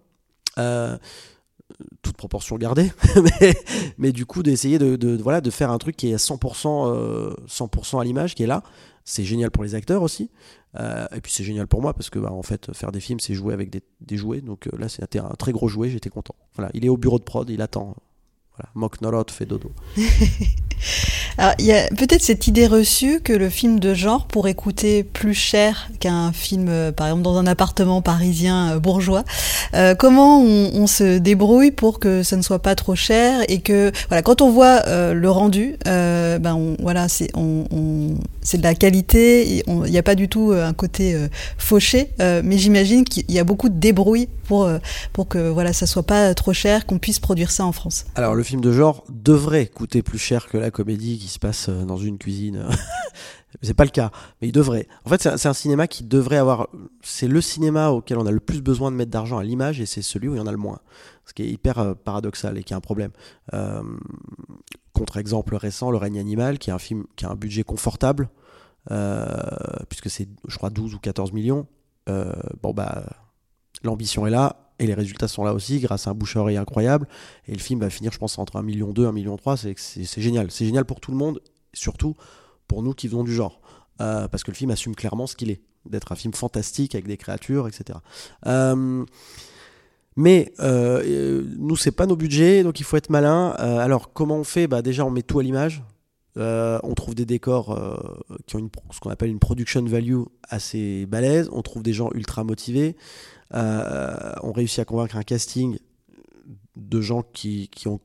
Toute 2.03 2.17
proportion 2.17 2.57
gardée, 2.57 2.93
mais, 3.99 4.13
du 4.13 4.27
coup 4.27 4.43
d'essayer 4.43 4.79
de, 4.79 5.23
voilà, 5.23 5.41
de 5.41 5.51
faire 5.51 5.71
un 5.71 5.79
truc 5.79 5.97
qui 5.97 6.11
est 6.11 6.15
à 6.15 6.19
100%, 6.19 7.35
100 7.47 7.99
à 7.99 8.05
l'image, 8.05 8.35
qui 8.35 8.43
est 8.43 8.47
là, 8.47 8.63
c'est 9.05 9.25
génial 9.25 9.51
pour 9.51 9.65
les 9.65 9.75
acteurs 9.75 10.03
aussi. 10.03 10.31
Euh, 10.81 11.07
et 11.15 11.21
puis 11.21 11.31
c'est 11.33 11.45
génial 11.45 11.67
pour 11.67 11.83
moi 11.83 11.93
parce 11.93 12.09
que 12.09 12.19
bah, 12.19 12.33
en 12.33 12.43
fait 12.43 12.73
faire 12.73 12.93
des 12.93 13.01
films 13.01 13.21
c'est 13.21 13.35
jouer 13.35 13.53
avec 13.53 13.71
des, 13.71 14.17
jouets. 14.17 14.41
Donc 14.41 14.67
euh, 14.67 14.79
là 14.79 14.89
c'était 14.89 15.19
un 15.19 15.35
très 15.39 15.53
gros 15.53 15.69
jouet, 15.69 15.91
j'étais 15.91 16.11
content. 16.11 16.35
Voilà, 16.55 16.71
il 16.75 16.85
est 16.85 16.89
au 16.89 16.97
bureau 16.97 17.19
de 17.19 17.25
prod, 17.25 17.49
il 17.51 17.61
attend. 17.63 17.95
Voilà, 18.63 18.71
Mock 18.75 19.01
Nolot 19.01 19.27
fait 19.31 19.47
dodo. 19.47 19.73
Alors, 21.39 21.55
il 21.59 21.65
y 21.65 21.73
a 21.73 21.89
peut-être 21.89 22.23
cette 22.23 22.47
idée 22.47 22.67
reçue 22.67 23.21
que 23.21 23.33
le 23.33 23.49
film 23.49 23.81
de 23.81 23.95
genre 23.95 24.27
pourrait 24.27 24.55
coûter 24.55 25.03
plus 25.03 25.35
cher 25.35 25.89
qu'un 25.99 26.33
film, 26.33 26.69
euh, 26.69 26.93
par 26.93 27.07
exemple, 27.07 27.23
dans 27.23 27.39
un 27.39 27.47
appartement 27.47 28.03
parisien 28.03 28.77
bourgeois. 28.77 29.25
Euh, 29.75 29.95
comment 29.95 30.41
on, 30.41 30.87
se 30.87 31.19
débrouille 31.19 31.71
pour 31.71 31.99
que 31.99 32.23
ça 32.23 32.37
ne 32.37 32.43
soit 32.43 32.59
pas 32.59 32.75
trop 32.75 32.95
cher 32.95 33.41
et 33.49 33.61
que, 33.61 33.93
voilà, 34.09 34.23
quand 34.23 34.43
on 34.43 34.51
voit 34.51 34.83
euh, 34.87 35.15
le 35.15 35.31
rendu, 35.31 35.77
euh, 35.87 36.39
ben 36.39 36.77
voilà, 36.81 37.09
c'est 37.09 37.31
on 37.35 38.15
c'est 38.43 38.59
de 38.59 38.63
la 38.63 38.75
qualité. 38.75 39.63
Il 39.67 39.91
n'y 39.91 39.99
a 39.99 40.03
pas 40.03 40.15
du 40.15 40.29
tout 40.29 40.53
un 40.53 40.73
côté 40.73 41.17
fauché, 41.59 42.11
mais 42.19 42.59
j'imagine 42.59 43.05
qu'il 43.05 43.31
y 43.31 43.39
a 43.39 43.45
beaucoup 43.45 43.69
de 43.69 43.79
débrouille 43.79 44.29
pour 44.45 44.71
pour 45.13 45.29
que 45.29 45.49
voilà, 45.49 45.73
ça 45.73 45.87
soit 45.87 46.03
pas 46.03 46.35
trop 46.35 46.53
cher, 46.53 46.87
qu'on 46.87 46.99
puisse 46.99 47.21
produire 47.21 47.51
ça 47.51 47.65
en 47.65 47.73
France. 47.73 48.05
Alors 48.15 48.35
le 48.35 48.43
film 48.43 48.61
de 48.61 48.73
genre 48.73 49.05
devrait 49.11 49.67
coûter 49.67 50.03
plus 50.03 50.19
cher 50.19 50.49
que 50.49 50.59
la 50.59 50.71
comédie 50.71 51.19
qui 51.19 51.29
se 51.29 51.39
passe 51.39 51.69
dans 51.69 51.97
une 51.97 52.19
cuisine. 52.19 52.67
c'est 53.63 53.75
pas 53.75 53.85
le 53.85 53.91
cas, 53.91 54.11
mais 54.41 54.49
il 54.49 54.53
devrait. 54.53 54.89
En 55.05 55.11
fait, 55.11 55.23
c'est 55.23 55.47
un, 55.47 55.51
un, 55.51 55.55
cinéma 55.55 55.87
qui 55.87 56.05
devrait 56.05 56.37
avoir. 56.37 56.69
C'est 57.03 57.29
le 57.29 57.41
cinéma 57.41 57.91
auquel 57.91 58.19
on 58.19 58.27
a 58.27 58.31
le 58.31 58.41
plus 58.41 58.63
besoin 58.63 58.91
de 58.91 58.97
mettre 58.97 59.11
d'argent 59.11 59.39
à 59.39 59.45
l'image 59.45 59.81
et 59.81 59.87
c'est 59.87 60.03
celui 60.03 60.29
où 60.29 60.35
il 60.35 60.39
y 60.39 60.41
en 60.41 60.47
a 60.47 60.53
le 60.53 60.59
moins. 60.59 60.81
Ce 61.27 61.35
qui 61.35 61.43
est 61.43 61.49
hyper 61.49 61.79
euh, 61.79 61.95
paradoxal 61.95 62.59
et 62.59 62.65
qui 62.65 62.73
est 62.73 62.77
un 62.77 62.81
problème. 62.81 63.13
Euh, 63.55 63.83
Contre-exemple 64.93 65.55
récent, 65.57 65.91
Le 65.91 65.97
règne 65.97 66.19
animal, 66.19 66.59
qui 66.59 66.71
est 66.71 66.73
un 66.73 66.79
film 66.79 67.05
qui 67.17 67.25
a 67.25 67.31
un 67.31 67.35
budget 67.35 67.63
confortable, 67.63 68.29
euh, 68.91 69.27
puisque 69.89 70.11
c'est, 70.11 70.29
je 70.47 70.57
crois, 70.57 70.71
12 70.71 70.95
ou 70.95 70.99
14 70.99 71.33
millions. 71.33 71.67
Bon, 72.07 72.75
bah, 72.75 73.05
l'ambition 73.83 74.27
est 74.27 74.31
là. 74.31 74.59
Et 74.79 74.87
les 74.87 74.95
résultats 74.95 75.29
sont 75.29 75.45
là 75.45 75.55
aussi, 75.55 75.79
grâce 75.79 76.09
à 76.09 76.11
un 76.11 76.15
bouche 76.15 76.37
incroyable. 76.37 77.07
Et 77.47 77.53
le 77.53 77.59
film 77.59 77.81
va 77.81 77.89
finir, 77.89 78.11
je 78.11 78.19
pense, 78.19 78.37
entre 78.39 78.57
1,2 78.57 78.65
million, 78.65 78.93
1,3 78.93 79.13
million. 79.13 79.37
C'est 79.57 80.21
génial. 80.21 80.51
C'est 80.51 80.67
génial 80.67 80.85
pour 80.85 81.01
tout 81.01 81.13
le 81.13 81.17
monde, 81.17 81.41
surtout 81.73 82.17
pour 82.67 82.83
nous 82.83 82.93
qui 82.93 83.07
venons 83.07 83.23
du 83.23 83.33
genre. 83.33 83.61
Parce 83.99 84.43
que 84.43 84.51
le 84.51 84.57
film 84.57 84.71
assume 84.73 84.97
clairement 84.97 85.27
ce 85.27 85.37
qu'il 85.37 85.51
est, 85.51 85.63
d'être 85.87 86.13
un 86.13 86.17
film 86.17 86.35
fantastique 86.35 86.95
avec 86.95 87.07
des 87.07 87.17
créatures, 87.17 87.69
etc. 87.69 87.99
Euh, 88.47 89.05
mais 90.17 90.53
euh, 90.61 91.45
nous, 91.59 91.77
c'est 91.77 91.93
pas 91.93 92.07
nos 92.07 92.17
budgets, 92.17 92.63
donc 92.63 92.81
il 92.81 92.85
faut 92.85 92.97
être 92.97 93.11
malin. 93.11 93.55
Euh, 93.61 93.79
alors, 93.79 94.13
comment 94.13 94.37
on 94.37 94.45
fait? 94.45 94.67
Bah, 94.67 94.83
Déjà, 94.83 95.07
on 95.07 95.11
met 95.11 95.23
tout 95.23 95.39
à 95.39 95.43
l'image. 95.43 95.83
Euh, 96.39 96.79
on 96.83 96.95
trouve 96.95 97.15
des 97.15 97.27
décors 97.27 97.79
qui 98.47 98.57
ont 98.57 98.59
une, 98.59 98.71
ce 98.91 99.01
qu'on 99.01 99.11
appelle 99.11 99.31
une 99.31 99.39
production 99.39 99.85
value 99.85 100.23
assez 100.49 101.07
balèze. 101.07 101.49
On 101.53 101.63
trouve 101.63 101.83
des 101.83 101.93
gens 101.93 102.11
ultra 102.15 102.45
motivés. 102.45 102.97
on 103.53 104.53
réussit 104.53 104.79
à 104.79 104.85
convaincre 104.85 105.17
un 105.17 105.23
casting 105.23 105.79
de 106.77 107.01
gens 107.03 107.23
qui, 107.35 107.69
qui, 107.69 107.87
ont, 107.89 108.01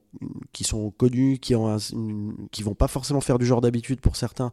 qui 0.52 0.66
sont 0.66 0.92
connus, 0.92 1.40
qui, 1.40 1.56
ont 1.56 1.78
qui 2.52 2.64
vont 2.64 2.76
pas 2.76 2.90
forcément 2.90 3.22
faire 3.22 3.40
du 3.40 3.46
genre 3.46 3.62
d'habitude 3.62 4.02
pour 4.02 4.18
certains, 4.18 4.52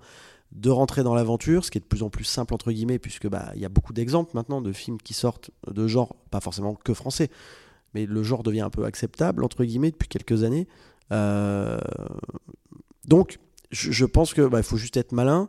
de 0.55 0.71
rentrer 0.71 1.03
dans 1.03 1.15
l'aventure, 1.15 1.65
ce 1.65 1.71
qui 1.71 1.79
est 1.79 1.81
de 1.81 1.87
plus 1.87 2.03
en 2.03 2.11
plus 2.11 2.25
simple 2.25 2.55
entre 2.55 2.71
guillemets, 2.71 2.99
puisque 2.99 3.29
bah 3.29 3.51
il 3.55 3.61
y 3.61 3.65
a 3.65 3.69
beaucoup 3.69 3.93
d'exemples 3.93 4.31
maintenant 4.35 4.61
de 4.61 4.73
films 4.73 4.99
qui 4.99 5.15
sortent 5.15 5.51
de 5.69 5.87
genre, 5.89 6.15
pas 6.31 6.41
forcément 6.41 6.75
que 6.75 6.95
français, 6.95 7.29
mais 7.95 8.07
le 8.07 8.23
genre 8.23 8.43
devient 8.43 8.61
un 8.61 8.71
peu 8.71 8.85
acceptable 8.85 9.45
entre 9.45 9.65
guillemets 9.65 9.91
depuis 9.91 10.09
quelques 10.09 10.45
années. 10.45 10.69
Euh... 11.13 11.79
Donc, 13.07 13.39
je, 13.71 14.05
pense 14.05 14.33
que 14.35 14.47
bah, 14.47 14.61
il 14.61 14.65
faut 14.65 14.77
juste 14.77 14.97
être 14.97 15.13
malin. 15.13 15.49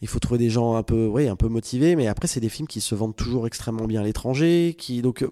Il 0.00 0.08
faut 0.08 0.18
trouver 0.18 0.38
des 0.38 0.50
gens 0.50 0.76
un 0.76 0.82
peu, 0.82 1.06
oui, 1.06 1.28
un 1.28 1.36
peu 1.36 1.48
motivés, 1.48 1.94
mais 1.94 2.06
après 2.06 2.26
c'est 2.26 2.40
des 2.40 2.48
films 2.48 2.66
qui 2.66 2.80
se 2.80 2.94
vendent 2.94 3.14
toujours 3.14 3.46
extrêmement 3.46 3.86
bien 3.86 4.00
à 4.00 4.04
l'étranger, 4.04 4.74
qui 4.78 5.02
donc 5.02 5.22
euh, 5.22 5.30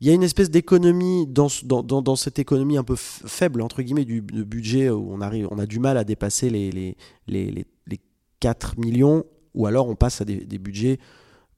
il 0.00 0.06
y 0.06 0.10
a 0.10 0.14
une 0.14 0.22
espèce 0.22 0.50
d'économie 0.50 1.26
dans, 1.26 2.16
cette 2.16 2.38
économie 2.38 2.76
un 2.76 2.84
peu 2.84 2.96
faible 2.96 3.62
entre 3.62 3.82
guillemets 3.82 4.04
du, 4.04 4.20
budget 4.20 4.90
où 4.90 5.12
on 5.12 5.58
a 5.58 5.66
du 5.66 5.78
mal 5.78 5.96
à 5.96 6.04
dépasser 6.04 6.50
les, 6.50 6.70
les, 6.70 6.96
les, 7.26 7.50
les, 7.50 7.66
les 7.86 8.00
4 8.40 8.78
millions 8.78 9.24
ou 9.54 9.66
alors 9.66 9.88
on 9.88 9.94
passe 9.94 10.20
à 10.20 10.24
des, 10.24 10.58
budgets 10.58 10.98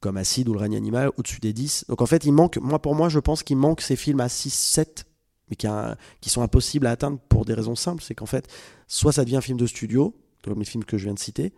comme 0.01 0.17
Acide 0.17 0.49
ou 0.49 0.53
le 0.53 0.61
règne 0.61 0.77
animal 0.77 1.11
au-dessus 1.17 1.41
des 1.41 1.53
10 1.53 1.87
donc 1.89 2.01
en 2.01 2.07
fait 2.07 2.25
il 2.25 2.33
manque 2.33 2.59
moi 2.59 2.81
pour 2.81 2.95
moi 2.95 3.09
je 3.09 3.19
pense 3.19 3.43
qu'il 3.43 3.57
manque 3.57 3.81
ces 3.81 3.97
films 3.97 4.21
à 4.21 4.29
6 4.29 4.51
7 4.51 5.05
mais 5.51 5.57
qui 5.57 6.29
sont 6.29 6.43
impossibles 6.43 6.87
à 6.87 6.91
atteindre 6.91 7.19
pour 7.31 7.47
des 7.47 7.55
raisons 7.55 7.75
simples. 7.75 8.03
C'est 8.03 8.15
qu'en 8.15 8.27
fait 8.27 8.47
soit 8.87 9.13
ça 9.13 9.25
devient 9.25 9.39
un 9.39 9.41
film 9.41 9.59
de 9.59 9.67
studio 9.67 10.15
comme 10.45 10.61
les 10.61 10.65
films 10.65 10.85
que 10.85 10.97
je 10.97 11.05
viens 11.05 11.15
de 11.15 11.19
citer 11.19 11.53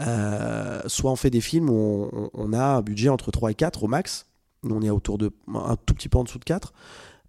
euh, 0.00 0.82
soit 0.86 1.10
on 1.10 1.16
fait 1.16 1.30
des 1.30 1.40
films 1.40 1.70
où 1.70 2.08
on, 2.12 2.30
on 2.34 2.52
a 2.52 2.76
un 2.76 2.82
budget 2.82 3.10
entre 3.10 3.30
3 3.30 3.52
et 3.52 3.54
4 3.54 3.84
au 3.84 3.86
max 3.86 4.26
on 4.64 4.82
est 4.82 4.90
autour 4.90 5.18
de 5.18 5.30
un 5.54 5.76
tout 5.76 5.94
petit 5.94 6.08
peu 6.08 6.18
en 6.18 6.24
dessous 6.24 6.38
de 6.38 6.44
4. 6.44 6.72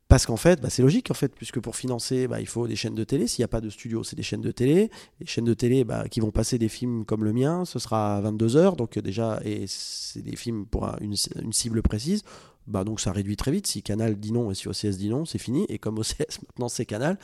Parce 0.07 0.25
qu'en 0.25 0.37
fait, 0.37 0.61
bah, 0.61 0.69
c'est 0.69 0.81
logique 0.81 1.11
en 1.11 1.13
fait, 1.13 1.33
puisque 1.35 1.59
pour 1.59 1.75
financer, 1.75 2.27
bah, 2.27 2.39
il 2.39 2.47
faut 2.47 2.65
des 2.67 2.77
chaînes 2.77 2.95
de 2.95 3.03
télé. 3.03 3.27
S'il 3.27 3.41
n'y 3.41 3.45
a 3.45 3.49
pas 3.49 3.59
de 3.59 3.69
studio, 3.69 4.03
c'est 4.03 4.15
des 4.15 4.23
chaînes 4.23 4.41
de 4.41 4.51
télé. 4.51 4.89
Les 5.19 5.25
chaînes 5.25 5.45
de 5.45 5.53
télé 5.53 5.83
bah, 5.83 6.07
qui 6.07 6.21
vont 6.21 6.31
passer 6.31 6.57
des 6.57 6.69
films 6.69 7.03
comme 7.03 7.25
le 7.25 7.33
mien, 7.33 7.65
ce 7.65 7.77
sera 7.77 8.17
à 8.17 8.21
22h, 8.21 8.77
donc 8.77 8.97
déjà, 8.99 9.39
et 9.43 9.65
c'est 9.67 10.21
des 10.21 10.37
films 10.37 10.65
pour 10.65 10.85
un, 10.85 10.95
une, 11.01 11.15
cible 11.51 11.81
précise. 11.81 12.23
Donc 12.67 12.99
ça 12.99 13.11
réduit 13.11 13.37
très 13.37 13.51
vite. 13.51 13.67
Si 13.67 13.81
Canal 13.81 14.17
dit 14.17 14.31
non 14.31 14.51
et 14.51 14.55
si 14.55 14.67
OCS 14.67 14.97
dit 14.97 15.09
non, 15.09 15.25
c'est 15.25 15.37
fini. 15.37 15.65
Et 15.69 15.77
comme 15.77 15.97
OCS 15.99 16.41
maintenant 16.41 16.69
c'est 16.69 16.85
Canal, 16.85 17.17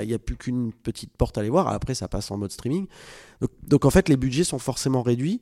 il 0.00 0.08
n'y 0.08 0.14
a 0.14 0.18
plus 0.18 0.36
qu'une 0.36 0.72
petite 0.72 1.12
porte 1.16 1.36
à 1.36 1.40
aller 1.40 1.50
voir. 1.50 1.68
Après, 1.68 1.94
ça 1.94 2.08
passe 2.08 2.30
en 2.30 2.38
mode 2.38 2.52
streaming. 2.52 2.86
Donc 3.62 3.84
en 3.84 3.90
fait, 3.90 4.08
les 4.08 4.16
budgets 4.16 4.44
sont 4.44 4.58
forcément 4.58 5.02
réduits. 5.02 5.40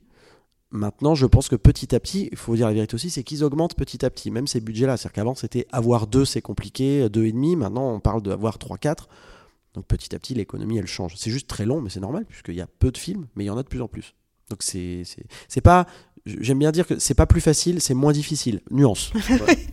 Maintenant, 0.71 1.15
je 1.15 1.25
pense 1.25 1.47
que 1.47 1.55
petit 1.55 1.95
à 1.95 1.99
petit, 1.99 2.29
il 2.31 2.37
faut 2.37 2.55
dire 2.55 2.67
la 2.67 2.73
vérité 2.73 2.93
aussi, 2.93 3.09
c'est 3.09 3.23
qu'ils 3.23 3.43
augmentent 3.43 3.75
petit 3.75 4.05
à 4.05 4.09
petit, 4.09 4.29
même 4.29 4.45
ces 4.45 4.61
budgets-là. 4.61 4.97
C'est-à-dire 4.97 5.13
qu'avant, 5.13 5.35
c'était 5.35 5.65
avoir 5.71 6.05
deux, 6.05 6.25
c'est 6.25 6.41
compliqué, 6.41 7.09
deux 7.09 7.25
et 7.25 7.31
demi. 7.31 7.55
Maintenant, 7.55 7.91
on 7.91 7.99
parle 7.99 8.21
d'avoir 8.21 8.59
trois, 8.59 8.77
quatre. 8.77 9.09
Donc 9.73 9.85
petit 9.85 10.15
à 10.15 10.19
petit, 10.19 10.35
l'économie, 10.35 10.77
elle 10.77 10.87
change. 10.87 11.13
C'est 11.15 11.31
juste 11.31 11.47
très 11.47 11.65
long, 11.65 11.81
mais 11.81 11.89
c'est 11.89 11.99
normal, 11.99 12.25
puisqu'il 12.25 12.55
y 12.55 12.61
a 12.61 12.67
peu 12.67 12.91
de 12.91 12.97
films, 12.97 13.27
mais 13.35 13.45
il 13.45 13.47
y 13.47 13.49
en 13.49 13.57
a 13.57 13.63
de 13.63 13.67
plus 13.67 13.81
en 13.81 13.87
plus. 13.87 14.13
Donc 14.49 14.63
c'est 14.63 15.05
pas 15.61 15.85
j'aime 16.25 16.59
bien 16.59 16.71
dire 16.71 16.85
que 16.85 16.99
c'est 16.99 17.13
pas 17.13 17.25
plus 17.25 17.41
facile, 17.41 17.81
c'est 17.81 17.93
moins 17.93 18.11
difficile. 18.11 18.61
Nuance. 18.71 19.11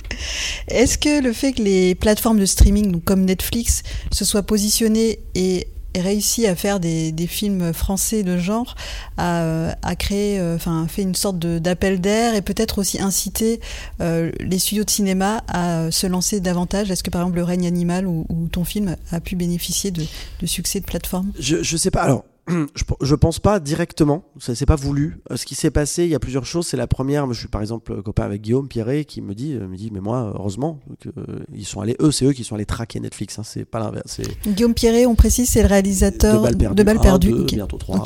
Est-ce 0.69 0.99
que 0.99 1.23
le 1.23 1.33
fait 1.33 1.53
que 1.53 1.63
les 1.63 1.95
plateformes 1.95 2.39
de 2.39 2.47
streaming, 2.47 2.93
donc 2.93 3.05
comme 3.05 3.25
Netflix, 3.25 3.83
se 4.13 4.25
soient 4.25 4.43
positionnées 4.43 5.21
et 5.35 5.69
réussi 6.01 6.47
à 6.47 6.55
faire 6.55 6.81
des, 6.81 7.13
des, 7.13 7.27
films 7.27 7.73
français 7.73 8.23
de 8.23 8.37
genre, 8.39 8.75
à, 9.17 9.77
à 9.83 9.97
créer, 9.97 10.41
enfin, 10.55 10.87
fait 10.89 11.03
une 11.03 11.15
sorte 11.15 11.39
d'appel 11.39 12.01
d'air 12.01 12.35
et 12.35 12.43
peut-être 12.43 12.79
aussi 12.79 13.01
inciter 13.01 13.61
euh, 14.01 14.31
les 14.41 14.59
studios 14.59 14.85
de 14.85 14.91
cinéma 14.91 15.43
à 15.49 15.91
se 15.91 16.07
lancer 16.07 16.41
davantage. 16.41 16.91
Est-ce 16.91 17.03
que 17.03 17.11
par 17.11 17.23
exemple 17.23 17.37
Le 17.37 17.45
règne 17.45 17.67
animal 17.67 18.07
ou, 18.07 18.27
ou, 18.29 18.49
ton 18.49 18.65
film 18.65 18.97
a 19.11 19.21
pu 19.21 19.37
bénéficier 19.37 19.91
de, 19.91 20.05
de 20.41 20.47
succès 20.47 20.81
de 20.81 20.85
plateforme? 20.85 21.33
Je, 21.39 21.63
je 21.63 21.77
sais 21.77 21.91
pas. 21.91 22.03
Alors 22.03 22.25
je, 22.49 22.85
je 23.01 23.15
pense 23.15 23.39
pas 23.41 23.59
directement, 23.61 24.25
ça 24.39 24.55
c'est 24.55 24.67
pas 24.67 24.77
voulu. 24.77 25.19
Euh, 25.31 25.37
Ce 25.37 25.45
qui 25.47 25.55
s'est 25.55 25.71
passé, 25.71 26.05
il 26.05 26.11
y 26.11 26.15
a 26.15 26.21
plusieurs 26.21 26.47
choses. 26.47 26.67
C'est 26.67 26.77
la 26.77 26.87
première, 26.87 27.27
je 27.33 27.39
suis 27.41 27.49
par 27.49 27.61
exemple 27.61 28.03
copain 28.03 28.25
avec 28.25 28.43
Guillaume 28.43 28.69
Pierret 28.69 29.05
qui 29.05 29.21
me 29.21 29.35
dit, 29.35 29.55
euh, 29.55 29.67
me 29.67 29.77
dit 29.77 29.91
mais 29.93 30.01
moi, 30.01 30.33
heureusement, 30.35 30.79
que, 31.01 31.09
euh, 31.19 31.45
ils 31.53 31.65
sont 31.67 31.81
allés, 31.81 31.97
eux, 32.01 32.11
c'est 32.13 32.25
eux 32.25 32.33
qui 32.33 32.45
sont 32.45 32.55
allés 32.55 32.67
traquer 32.67 33.01
Netflix, 33.01 33.39
hein, 33.39 33.43
c'est 33.45 33.65
pas 33.65 33.81
l'inverse. 33.81 34.21
Guillaume 34.47 34.75
Pierret, 34.75 35.07
on 35.07 35.15
précise, 35.17 35.49
c'est 35.49 35.63
le 35.63 35.69
réalisateur 35.69 36.39
de 36.43 36.83
balles 36.83 37.01
perdues, 37.01 37.31
de 37.31 37.35
un, 37.35 37.39
deux, 37.39 37.43
Ok. 37.43 37.55
bientôt 37.55 37.79
trois. 37.79 38.03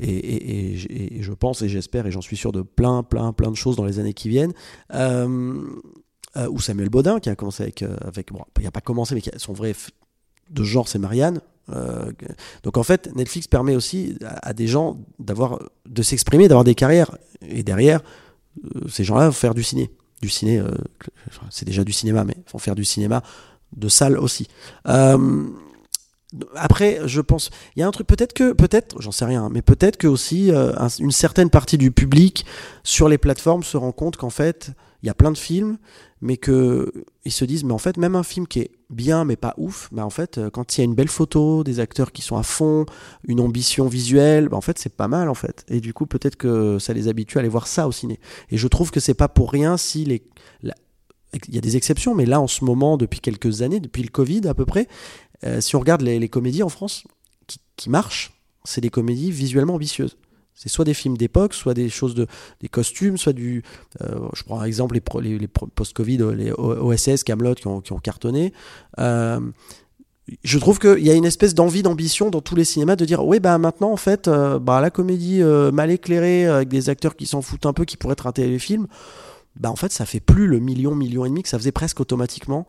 Et, 0.00 0.10
et- 0.10 0.72
et 0.72 0.76
j- 0.76 0.86
et 0.90 1.22
je 1.22 1.32
pense 1.32 1.62
et 1.62 1.68
j'espère 1.68 2.06
et 2.06 2.12
j'en 2.12 2.20
suis 2.20 2.36
sûr 2.36 2.52
de 2.52 2.62
plein, 2.62 3.02
plein, 3.02 3.32
plein 3.32 3.50
de 3.50 3.56
choses 3.56 3.74
dans 3.74 3.84
les 3.84 3.98
années 3.98 4.14
qui 4.14 4.28
viennent. 4.28 4.52
Euh, 4.94 5.60
euh, 6.36 6.48
ou 6.50 6.60
Samuel 6.60 6.88
Baudin 6.88 7.18
qui 7.18 7.30
a 7.30 7.34
commencé 7.34 7.64
avec, 7.64 7.82
euh, 7.82 7.96
avec 8.02 8.30
bon, 8.32 8.40
il 8.60 8.64
n'a 8.64 8.70
pas 8.70 8.80
commencé, 8.80 9.14
mais 9.16 9.20
qui 9.20 9.30
a- 9.30 9.38
son 9.38 9.52
vrai 9.54 9.74
de 10.50 10.62
genre 10.62 10.86
c'est 10.86 10.98
Marianne. 11.00 11.40
Euh, 11.70 12.10
donc 12.62 12.76
en 12.76 12.82
fait, 12.82 13.14
Netflix 13.14 13.46
permet 13.46 13.76
aussi 13.76 14.16
à, 14.24 14.52
des 14.52 14.66
gens 14.66 14.98
d'avoir, 15.18 15.58
de 15.86 16.02
s'exprimer, 16.02 16.48
d'avoir 16.48 16.64
des 16.64 16.74
carrières. 16.74 17.16
Et 17.42 17.62
derrière, 17.62 18.00
euh, 18.64 18.88
ces 18.88 19.04
gens-là 19.04 19.26
vont 19.26 19.32
faire 19.32 19.54
du 19.54 19.62
ciné. 19.62 19.90
Du 20.20 20.28
ciné, 20.28 20.58
euh, 20.58 20.70
c'est 21.50 21.64
déjà 21.64 21.84
du 21.84 21.92
cinéma, 21.92 22.24
mais 22.24 22.36
vont 22.52 22.58
faire 22.58 22.74
du 22.74 22.84
cinéma 22.84 23.22
de 23.76 23.88
salle 23.88 24.18
aussi. 24.18 24.48
Après, 26.54 27.00
je 27.06 27.20
pense, 27.22 27.48
il 27.74 27.80
y 27.80 27.82
a 27.82 27.86
un 27.88 27.90
truc, 27.90 28.06
peut-être 28.06 28.34
que, 28.34 28.52
peut-être, 28.52 29.00
j'en 29.00 29.12
sais 29.12 29.24
rien, 29.24 29.48
mais 29.50 29.62
peut-être 29.62 29.96
que 29.96 30.06
aussi 30.06 30.50
un- 30.52 30.88
une 30.98 31.10
certaine 31.10 31.48
partie 31.48 31.78
du 31.78 31.90
public 31.90 32.44
sur 32.82 33.08
les 33.08 33.16
plateformes 33.16 33.62
se 33.62 33.76
rend 33.78 33.92
compte 33.92 34.16
qu'en 34.18 34.28
fait, 34.30 34.72
il 35.02 35.06
y 35.06 35.10
a 35.10 35.14
plein 35.14 35.30
de 35.32 35.38
films, 35.38 35.78
mais 36.20 36.36
que 36.36 36.92
ils 37.24 37.32
se 37.32 37.44
disent, 37.44 37.64
mais 37.64 37.72
en 37.72 37.78
fait, 37.78 37.96
même 37.96 38.16
un 38.16 38.22
film 38.22 38.46
qui 38.46 38.60
est 38.60 38.70
bien 38.90 39.24
mais 39.24 39.36
pas 39.36 39.54
ouf, 39.58 39.88
bah 39.92 40.04
en 40.04 40.10
fait, 40.10 40.38
euh, 40.38 40.50
quand 40.50 40.76
il 40.76 40.80
y 40.80 40.82
a 40.82 40.84
une 40.84 40.94
belle 40.94 41.08
photo, 41.08 41.62
des 41.64 41.80
acteurs 41.80 42.12
qui 42.12 42.22
sont 42.22 42.36
à 42.36 42.42
fond, 42.42 42.86
une 43.26 43.40
ambition 43.40 43.86
visuelle, 43.86 44.48
bah 44.48 44.56
en 44.56 44.62
fait, 44.62 44.78
c'est 44.78 44.94
pas 44.94 45.08
mal 45.08 45.28
en 45.28 45.34
fait. 45.34 45.64
Et 45.68 45.80
du 45.80 45.92
coup, 45.94 46.06
peut-être 46.06 46.36
que 46.36 46.78
ça 46.78 46.92
les 46.92 47.08
habitue 47.08 47.38
à 47.38 47.40
aller 47.40 47.48
voir 47.48 47.66
ça 47.66 47.86
au 47.86 47.92
ciné. 47.92 48.18
Et 48.50 48.56
je 48.56 48.68
trouve 48.68 48.90
que 48.90 49.00
c'est 49.00 49.14
pas 49.14 49.28
pour 49.28 49.52
rien 49.52 49.76
si 49.76 50.04
les, 50.04 50.22
il 51.48 51.54
y 51.54 51.58
a 51.58 51.60
des 51.60 51.76
exceptions, 51.76 52.14
mais 52.14 52.26
là, 52.26 52.40
en 52.40 52.46
ce 52.46 52.64
moment, 52.64 52.96
depuis 52.96 53.20
quelques 53.20 53.62
années, 53.62 53.80
depuis 53.80 54.02
le 54.02 54.08
Covid 54.08 54.46
à 54.48 54.54
peu 54.54 54.64
près, 54.64 54.88
euh, 55.44 55.60
si 55.60 55.76
on 55.76 55.80
regarde 55.80 56.02
les, 56.02 56.28
comédies 56.28 56.62
en 56.62 56.68
France 56.68 57.04
qui 57.76 57.90
marchent, 57.90 58.32
c'est 58.64 58.80
des 58.80 58.90
comédies 58.90 59.30
visuellement 59.30 59.74
ambitieuses. 59.74 60.16
C'est 60.58 60.68
soit 60.68 60.84
des 60.84 60.92
films 60.92 61.16
d'époque, 61.16 61.54
soit 61.54 61.72
des 61.72 61.88
choses 61.88 62.16
de 62.16 62.26
des 62.60 62.68
costumes, 62.68 63.16
soit 63.16 63.32
du. 63.32 63.62
euh, 64.02 64.28
je 64.34 64.42
prends 64.42 64.58
un 64.58 64.64
exemple 64.64 64.98
les, 65.20 65.48
post-Covid, 65.48 66.18
les 66.36 66.50
OSS, 66.50 67.22
Camelot 67.22 67.54
qui 67.54 67.68
ont, 67.68 67.80
cartonné. 68.02 68.52
Euh, 68.98 69.38
je 70.42 70.58
trouve 70.58 70.80
qu'il 70.80 71.06
y 71.06 71.10
a 71.10 71.14
une 71.14 71.24
espèce 71.24 71.54
d'envie, 71.54 71.82
d'ambition 71.82 72.28
dans 72.28 72.40
tous 72.40 72.56
les 72.56 72.64
cinémas 72.64 72.96
de 72.96 73.04
dire 73.04 73.24
oui, 73.24 73.38
bah 73.38 73.56
maintenant 73.58 73.92
en 73.92 73.96
fait, 73.96 74.26
euh, 74.26 74.58
bah, 74.58 74.80
la 74.80 74.90
comédie 74.90 75.42
mal 75.72 75.92
éclairée 75.92 76.46
avec 76.46 76.68
des 76.68 76.90
acteurs 76.90 77.14
qui 77.14 77.26
s'en 77.26 77.40
foutent 77.40 77.66
un 77.66 77.72
peu, 77.72 77.84
qui 77.84 77.96
pourraient 77.96 78.14
être 78.14 78.26
un 78.26 78.32
téléfilm, 78.32 78.88
bah 79.54 79.70
en 79.70 79.76
fait 79.76 79.92
ça 79.92 80.06
fait 80.06 80.20
plus 80.20 80.48
le 80.48 80.58
million, 80.58 80.96
million 80.96 81.24
et 81.24 81.28
demi 81.28 81.44
que 81.44 81.48
ça 81.48 81.58
faisait 81.58 81.72
presque 81.72 82.00
automatiquement 82.00 82.66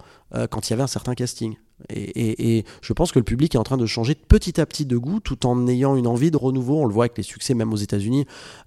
quand 0.52 0.68
il 0.68 0.70
y 0.70 0.74
avait 0.74 0.84
un 0.84 0.88
certain 0.88 1.16
casting. 1.16 1.56
Et, 1.90 2.58
et- 2.58 2.66
je 2.82 2.94
pense 2.94 3.12
que 3.12 3.20
le 3.20 3.24
public 3.24 3.56
est 3.56 3.58
en 3.58 3.64
train 3.64 3.78
de 3.78 3.86
changer 3.86 4.16
petit 4.16 4.60
à 4.60 4.66
petit 4.66 4.86
de 4.86 4.98
goût 4.98 5.20
tout 5.20 5.46
en 5.46 5.68
ayant 5.68 5.96
une 5.96 6.08
envie 6.08 6.32
de 6.32 6.38
renouveau. 6.38 6.82
On 6.82 6.86
le 6.86 6.94
voit 6.94 7.06
avec 7.06 7.18
les 7.18 7.24
succès 7.24 7.54
même 7.54 7.72
aux 7.72 7.78
États-Unis 7.78 8.26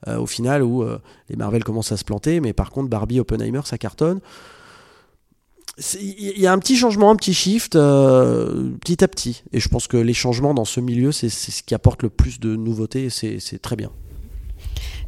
euh, 0.08 0.18
au 0.18 0.26
final 0.26 0.62
où 0.62 0.82
euh, 0.82 0.98
les 1.28 1.36
Marvel 1.36 1.62
commencent 1.64 1.92
à 1.92 1.96
se 1.96 2.04
planter, 2.04 2.40
mais 2.40 2.52
par 2.52 2.70
contre 2.70 2.88
Barbie, 2.88 3.20
Oppenheimer, 3.20 3.60
ça 3.64 3.78
cartonne. 3.78 4.20
Il 6.00 6.38
y 6.38 6.46
a 6.46 6.52
un 6.52 6.58
petit 6.58 6.76
changement, 6.76 7.10
un 7.10 7.16
petit 7.16 7.32
shift 7.32 7.76
euh, 7.76 8.70
petit 8.84 9.02
à 9.02 9.08
petit. 9.08 9.42
Et 9.52 9.60
je 9.60 9.68
pense 9.68 9.88
que 9.88 9.96
les 9.96 10.12
changements 10.12 10.52
dans 10.52 10.66
ce 10.66 10.80
milieu, 10.80 11.12
c'est 11.12 11.30
ce 11.30 11.62
qui 11.62 11.74
apporte 11.74 12.02
le 12.02 12.10
plus 12.10 12.40
de 12.40 12.56
nouveautés 12.56 13.04
et 13.04 13.10
c'est 13.10 13.58
très 13.58 13.76
bien. 13.76 13.90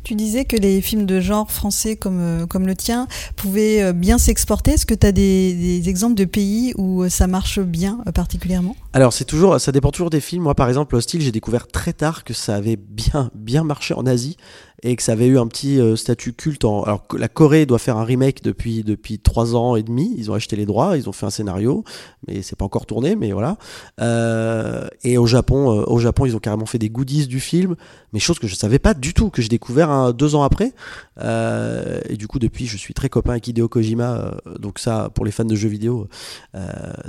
Tu 0.05 0.15
disais 0.15 0.45
que 0.45 0.57
les 0.57 0.83
films 0.83 1.07
de 1.07 1.19
genre 1.19 1.51
français 1.51 1.97
comme, 1.97 2.21
euh, 2.21 2.47
comme 2.47 2.67
le 2.67 2.77
tien 2.77 3.09
pouvaient 3.37 3.83
euh, 3.83 3.93
bien 3.95 4.19
s'exporter. 4.19 4.73
Est-ce 4.73 4.85
que 4.85 4.93
tu 4.93 5.07
as 5.07 5.13
des, 5.13 5.55
des 5.55 5.89
exemples 5.89 6.15
de 6.15 6.27
pays 6.27 6.75
où 6.77 7.03
euh, 7.03 7.09
ça 7.09 7.27
marche 7.27 7.59
bien 7.59 7.99
particulièrement? 8.15 8.77
Alors 8.97 9.13
c'est 9.13 9.25
toujours, 9.25 9.61
ça 9.61 9.73
dépend 9.73 9.91
toujours 9.91 10.09
des 10.09 10.21
films. 10.21 10.45
Moi 10.45 10.55
par 10.55 10.69
exemple 10.69 10.95
Hostile, 10.95 11.21
j'ai 11.21 11.33
découvert 11.33 11.67
très 11.67 11.93
tard 11.93 12.23
que 12.23 12.33
ça 12.33 12.55
avait 12.55 12.77
bien 12.77 13.29
bien 13.35 13.65
marché 13.65 13.93
en 13.93 14.07
Asie 14.07 14.37
et 14.85 14.95
que 14.95 15.03
ça 15.03 15.13
avait 15.13 15.27
eu 15.27 15.37
un 15.37 15.49
petit 15.49 15.81
euh, 15.81 15.97
statut 15.97 16.33
culte. 16.33 16.65
En... 16.65 16.83
Alors 16.85 17.03
la 17.19 17.27
Corée 17.27 17.67
doit 17.67 17.81
faire 17.81 17.97
un 17.97 18.05
remake 18.05 18.45
depuis 18.45 18.85
depuis 18.85 19.19
trois 19.19 19.57
ans 19.57 19.75
et 19.75 19.83
demi. 19.83 20.15
Ils 20.17 20.31
ont 20.31 20.35
acheté 20.35 20.55
les 20.55 20.65
droits, 20.65 20.97
ils 20.97 21.09
ont 21.09 21.13
fait 21.13 21.27
un 21.27 21.31
scénario, 21.31 21.83
mais 22.29 22.43
c'est 22.43 22.55
pas 22.55 22.67
encore 22.67 22.87
tourné. 22.87 23.17
Mais 23.17 23.33
voilà. 23.33 23.57
Euh, 24.01 24.87
et 25.03 25.19
au 25.19 25.27
Japon, 25.27 25.73
euh, 25.73 25.85
au 25.89 25.99
Japon, 25.99 26.27
ils 26.27 26.37
ont 26.37 26.39
carrément 26.39 26.67
fait 26.67 26.79
des 26.79 26.91
goodies 26.91 27.27
du 27.27 27.41
film, 27.41 27.75
mais 28.13 28.21
chose 28.21 28.39
que 28.39 28.47
je 28.47 28.55
savais 28.55 28.79
pas 28.79 28.95
du 28.95 29.13
tout, 29.13 29.29
que 29.29 29.43
j'ai 29.43 29.49
découvert 29.49 30.15
deux 30.15 30.37
ans 30.37 30.45
après. 30.45 30.73
Euh, 31.19 32.01
et 32.09 32.17
du 32.17 32.29
coup 32.29 32.39
depuis, 32.39 32.67
je 32.67 32.77
suis 32.77 32.95
très 32.95 33.09
copain 33.09 33.33
avec 33.33 33.49
Hideo 33.49 33.69
Kojima. 33.69 34.15
euh, 34.47 34.59
donc 34.59 34.79
ça, 34.79 35.11
pour 35.15 35.25
les 35.25 35.33
fans 35.33 35.45
de 35.45 35.57
jeux 35.57 35.69
vidéo, 35.69 36.07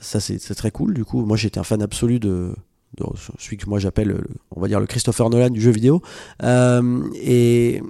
ça 0.01 0.19
c'est 0.19 0.39
très 0.55 0.71
cool. 0.71 0.95
Du 0.95 1.05
coup, 1.05 1.23
moi 1.25 1.37
j'étais 1.37 1.59
un 1.59 1.63
fan 1.63 1.74
absolu 1.81 2.19
de, 2.19 2.53
celui 3.37 3.57
que 3.57 3.67
moi 3.69 3.79
j'appelle, 3.79 4.09
le- 4.09 4.23
on 4.51 4.61
va 4.61 4.67
dire 4.67 4.79
le 4.79 4.87
Christopher 4.87 5.29
Nolan 5.29 5.49
du 5.49 5.61
jeu 5.61 5.71
vidéo. 5.71 6.01
Euh, 6.43 7.03
et 7.15 7.81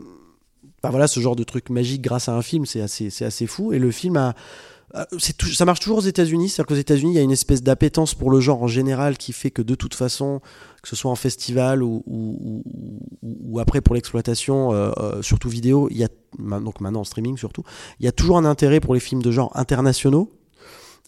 bah 0.83 0.89
voilà, 0.89 1.07
ce 1.07 1.19
genre 1.19 1.35
de 1.35 1.43
truc 1.43 1.69
magique 1.69 2.01
grâce 2.01 2.29
à 2.29 2.35
un 2.35 2.41
film, 2.41 2.65
c'est 2.65 2.81
assez, 2.81 3.09
c'est 3.09 3.25
assez 3.25 3.47
fou. 3.47 3.73
Et 3.73 3.79
le 3.79 3.91
film 3.91 4.17
a 4.17 4.35
tout- 5.37 5.47
ça 5.47 5.65
marche 5.65 5.81
toujours 5.81 5.97
aux 5.97 6.01
États-Unis, 6.01 6.47
c'est-à-dire 6.47 6.67
qu'aux 6.67 6.79
États-Unis, 6.79 7.11
il 7.11 7.15
y 7.15 7.19
a 7.19 7.23
une 7.23 7.31
espèce 7.31 7.61
d'appétence 7.61 8.13
pour 8.13 8.31
le 8.31 8.39
genre 8.39 8.63
en 8.63 8.67
général 8.67 9.17
qui 9.17 9.33
fait 9.33 9.51
que 9.51 9.61
de 9.61 9.75
toute 9.75 9.93
façon, 9.93 10.39
que 10.81 10.87
ce 10.87 10.95
soit 10.95 11.11
en 11.11 11.15
festival 11.15 11.83
ou, 11.83 12.01
après 13.59 13.81
pour 13.81 13.95
l'exploitation, 13.95 14.73
euh, 14.73 14.91
euh, 14.97 15.21
surtout 15.21 15.49
vidéo, 15.49 15.89
il 15.91 15.97
y 15.97 16.03
a 16.03 16.07
donc 16.39 16.79
maintenant 16.79 17.01
en 17.01 17.03
streaming 17.03 17.35
surtout, 17.37 17.63
il 17.99 18.05
y 18.05 18.07
a 18.07 18.11
toujours 18.13 18.37
un 18.37 18.45
intérêt 18.45 18.79
pour 18.79 18.93
les 18.93 18.99
films 19.01 19.21
de 19.21 19.31
genre 19.31 19.51
internationaux. 19.55 20.31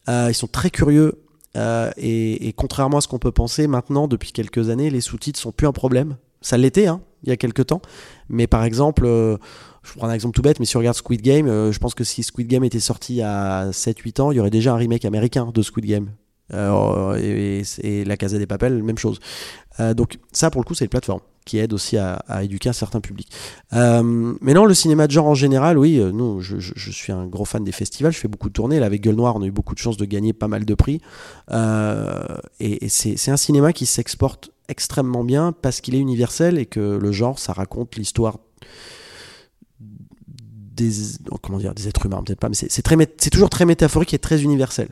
Ils 0.10 0.34
sont 0.34 0.48
très 0.48 0.70
curieux 0.70 1.20
euh, 1.56 1.92
et, 1.98 2.54
contrairement 2.56 2.98
à 2.98 3.02
ce 3.02 3.08
qu'on 3.08 3.20
peut 3.20 3.32
penser, 3.32 3.68
maintenant 3.68 4.08
depuis 4.08 4.32
quelques 4.32 4.70
années, 4.70 4.90
les 4.90 5.02
sous-titres 5.02 5.40
sont 5.40 5.52
plus 5.52 5.68
un 5.68 5.72
problème. 5.72 6.18
Ça 6.42 6.58
l'était, 6.58 6.88
hein, 6.88 7.02
il 7.24 7.30
y 7.30 7.32
a 7.32 7.38
quelques 7.38 7.68
temps, 7.68 7.82
mais 8.30 8.48
par 8.48 8.64
exemple. 8.64 9.06
euh, 9.06 9.38
je 9.84 9.94
prends 9.94 10.08
un 10.10 10.14
exemple 10.14 10.36
tout 10.36 10.42
bête, 10.42 10.60
mais 10.60 10.66
si 10.66 10.76
on 10.76 10.80
regarde 10.80 10.98
Squid 10.98 11.22
Game, 11.22 11.48
euh, 11.48 11.72
je 11.72 11.80
pense 11.80 11.96
que 11.96 12.04
si 12.04 12.22
Squid 12.22 12.48
Game 12.48 12.66
était 12.66 12.82
sorti 12.82 13.22
à 13.22 13.70
7-8 13.72 14.22
ans, 14.22 14.32
il 14.32 14.36
y 14.36 14.40
aurait 14.42 14.50
déjà 14.50 14.74
un 14.74 14.76
remake 14.76 15.06
américain 15.06 15.50
de 15.54 15.62
Squid 15.62 15.86
Game. 15.86 16.10
Et, 16.54 17.62
et 17.82 18.04
La 18.06 18.18
Casa 18.18 18.38
des 18.38 18.48
Papel, 18.48 18.84
même 18.84 18.98
chose. 18.98 19.20
Donc 19.80 20.18
ça, 20.32 20.50
pour 20.50 20.62
le 20.62 20.66
coup, 20.66 20.74
c'est 20.74 20.86
les 20.86 20.90
plateformes 20.90 21.22
qui 21.48 21.58
aident 21.58 21.74
aussi 21.74 21.98
à, 21.98 22.22
éduquer 22.44 22.70
un 22.70 22.74
certain 22.74 23.00
public. 23.00 23.32
Euh, 23.74 24.36
mais 24.42 24.54
non, 24.54 24.66
le 24.66 24.74
cinéma 24.74 25.08
de 25.08 25.12
genre 25.12 25.26
en 25.26 25.34
général, 25.34 25.80
oui, 25.80 25.98
euh, 25.98 26.12
nous, 26.12 26.42
je, 26.42 26.92
suis 26.92 27.12
un 27.12 27.26
gros 27.26 27.46
fan 27.46 27.64
des 27.64 27.72
festivals, 27.72 28.12
je 28.12 28.20
fais 28.20 28.28
beaucoup 28.28 28.50
de 28.50 28.54
tournées. 28.54 28.80
Là, 28.80 28.86
avec 28.86 29.02
Gueule 29.02 29.16
Noire, 29.16 29.36
on 29.36 29.42
a 29.42 29.46
eu 29.46 29.52
beaucoup 29.52 29.74
de 29.74 29.80
chance 29.80 29.98
de 29.98 30.06
gagner 30.06 30.34
pas 30.34 30.48
mal 30.48 30.66
de 30.66 30.74
prix. 30.76 31.02
Euh, 31.52 32.24
et 32.60 32.90
c'est 32.90 33.32
un 33.32 33.38
cinéma 33.38 33.74
qui 33.74 33.86
s'exporte 33.86 34.52
extrêmement 34.68 35.24
bien 35.24 35.54
parce 35.54 35.80
qu'il 35.80 35.96
est 35.96 36.00
universel 36.00 36.58
et 36.60 36.66
que 36.66 37.00
le 37.02 37.12
genre, 37.12 37.40
ça 37.40 37.54
raconte 37.54 37.96
l'histoire 37.96 38.38
des 40.76 40.92
comment 41.42 41.58
dire 41.58 41.74
des 41.74 41.88
êtres 41.88 42.06
humains 42.06 42.22
peut-être 42.24 42.40
pas 42.40 42.50
mais 42.50 42.56
c'est 42.56 43.30
toujours 43.32 43.50
très 43.50 43.66
métaphorique 43.66 44.14
et 44.14 44.20
très 44.20 44.44
universel 44.44 44.90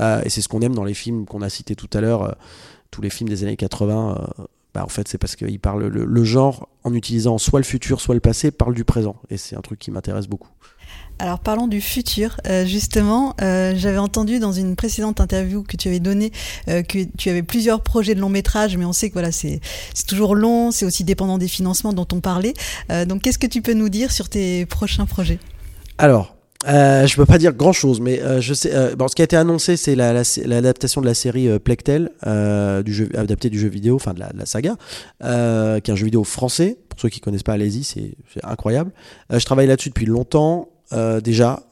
et 0.00 0.30
c'est 0.30 0.40
ce 0.40 0.48
qu'on 0.48 0.62
aime 0.62 0.74
dans 0.74 0.84
les 0.84 0.94
films 0.94 1.26
qu'on 1.26 1.42
a 1.42 1.50
cités 1.50 1.76
tout 1.76 1.90
à 1.92 2.00
l'heure 2.00 2.36
tous 2.90 3.02
les 3.02 3.10
films 3.10 3.28
des 3.28 3.42
années 3.42 3.56
80 3.56 4.16
euh, 4.38 4.44
bah, 4.76 4.84
en 4.84 4.88
fait 4.88 5.08
c'est 5.08 5.16
parce 5.16 5.36
qu'ils 5.36 5.58
parlent 5.58 5.86
le, 5.86 6.04
le 6.04 6.24
genre 6.24 6.68
en 6.84 6.92
utilisant 6.92 7.38
soit 7.38 7.60
le 7.60 7.64
futur 7.64 7.98
soit 7.98 8.14
le 8.14 8.20
passé 8.20 8.50
parle 8.50 8.74
du 8.74 8.84
présent 8.84 9.16
et 9.30 9.38
c'est 9.38 9.56
un 9.56 9.62
truc 9.62 9.78
qui 9.78 9.90
m'intéresse 9.90 10.26
beaucoup 10.26 10.50
Alors 11.18 11.38
parlons 11.38 11.66
du 11.66 11.80
futur. 11.80 12.38
Euh, 12.46 12.66
justement, 12.66 13.34
euh, 13.40 13.72
j'avais 13.74 13.96
entendu 13.96 14.38
dans 14.38 14.52
une 14.52 14.76
précédente 14.76 15.18
interview 15.18 15.62
que 15.62 15.78
tu 15.78 15.88
avais 15.88 15.98
donnée 15.98 16.30
euh, 16.68 16.82
que 16.82 17.04
tu 17.16 17.30
avais 17.30 17.42
plusieurs 17.42 17.80
projets 17.80 18.14
de 18.14 18.20
long 18.20 18.28
métrage, 18.28 18.76
mais 18.76 18.84
on 18.84 18.92
sait 18.92 19.08
que 19.08 19.14
voilà, 19.14 19.32
c'est 19.32 19.62
toujours 20.06 20.34
long, 20.34 20.70
c'est 20.72 20.84
aussi 20.84 21.04
dépendant 21.04 21.38
des 21.38 21.48
financements 21.48 21.94
dont 21.94 22.08
on 22.12 22.20
parlait. 22.20 22.52
Donc 23.08 23.22
qu'est-ce 23.22 23.38
que 23.38 23.46
tu 23.46 23.62
peux 23.62 23.72
nous 23.72 23.88
dire 23.88 24.12
sur 24.12 24.28
tes 24.28 24.66
prochains 24.66 25.06
projets? 25.06 25.38
Alors, 25.96 26.35
euh, 26.68 27.06
je 27.06 27.16
peux 27.16 27.26
pas 27.26 27.38
dire 27.38 27.52
grand 27.52 27.72
chose, 27.72 28.00
mais 28.00 28.20
euh, 28.22 28.40
je 28.40 28.54
sais. 28.54 28.74
euh, 28.74 28.96
bon, 28.96 29.08
ce 29.08 29.14
qui 29.14 29.22
a 29.22 29.24
été 29.24 29.36
annoncé, 29.36 29.76
c'est 29.76 29.94
la- 29.94 30.12
la- 30.12 30.22
l'adaptation 30.46 31.00
de 31.00 31.06
la 31.06 31.14
série 31.14 31.48
euh, 31.48 31.58
Plectel, 31.58 32.10
euh, 32.26 32.82
du 32.82 32.92
jeu, 32.94 33.08
adapté 33.16 33.50
du 33.50 33.58
jeu 33.58 33.68
vidéo, 33.68 33.96
enfin 33.96 34.14
de 34.14 34.20
la, 34.20 34.28
de 34.32 34.38
la 34.38 34.46
saga, 34.46 34.76
euh, 35.24 35.80
qui 35.80 35.90
est 35.90 35.94
un 35.94 35.96
jeu 35.96 36.06
vidéo 36.06 36.24
français. 36.24 36.76
Pour 36.88 37.00
ceux 37.00 37.08
qui 37.08 37.20
connaissent 37.20 37.42
pas, 37.42 37.52
allez-y, 37.52 37.84
c'est 37.84 38.14
incroyable. 38.42 38.90
Je 39.30 39.44
travaille 39.44 39.66
là-dessus 39.66 39.90
depuis 39.90 40.06
longtemps. 40.06 40.70
Euh, 40.92 41.20
déjà, 41.20 41.62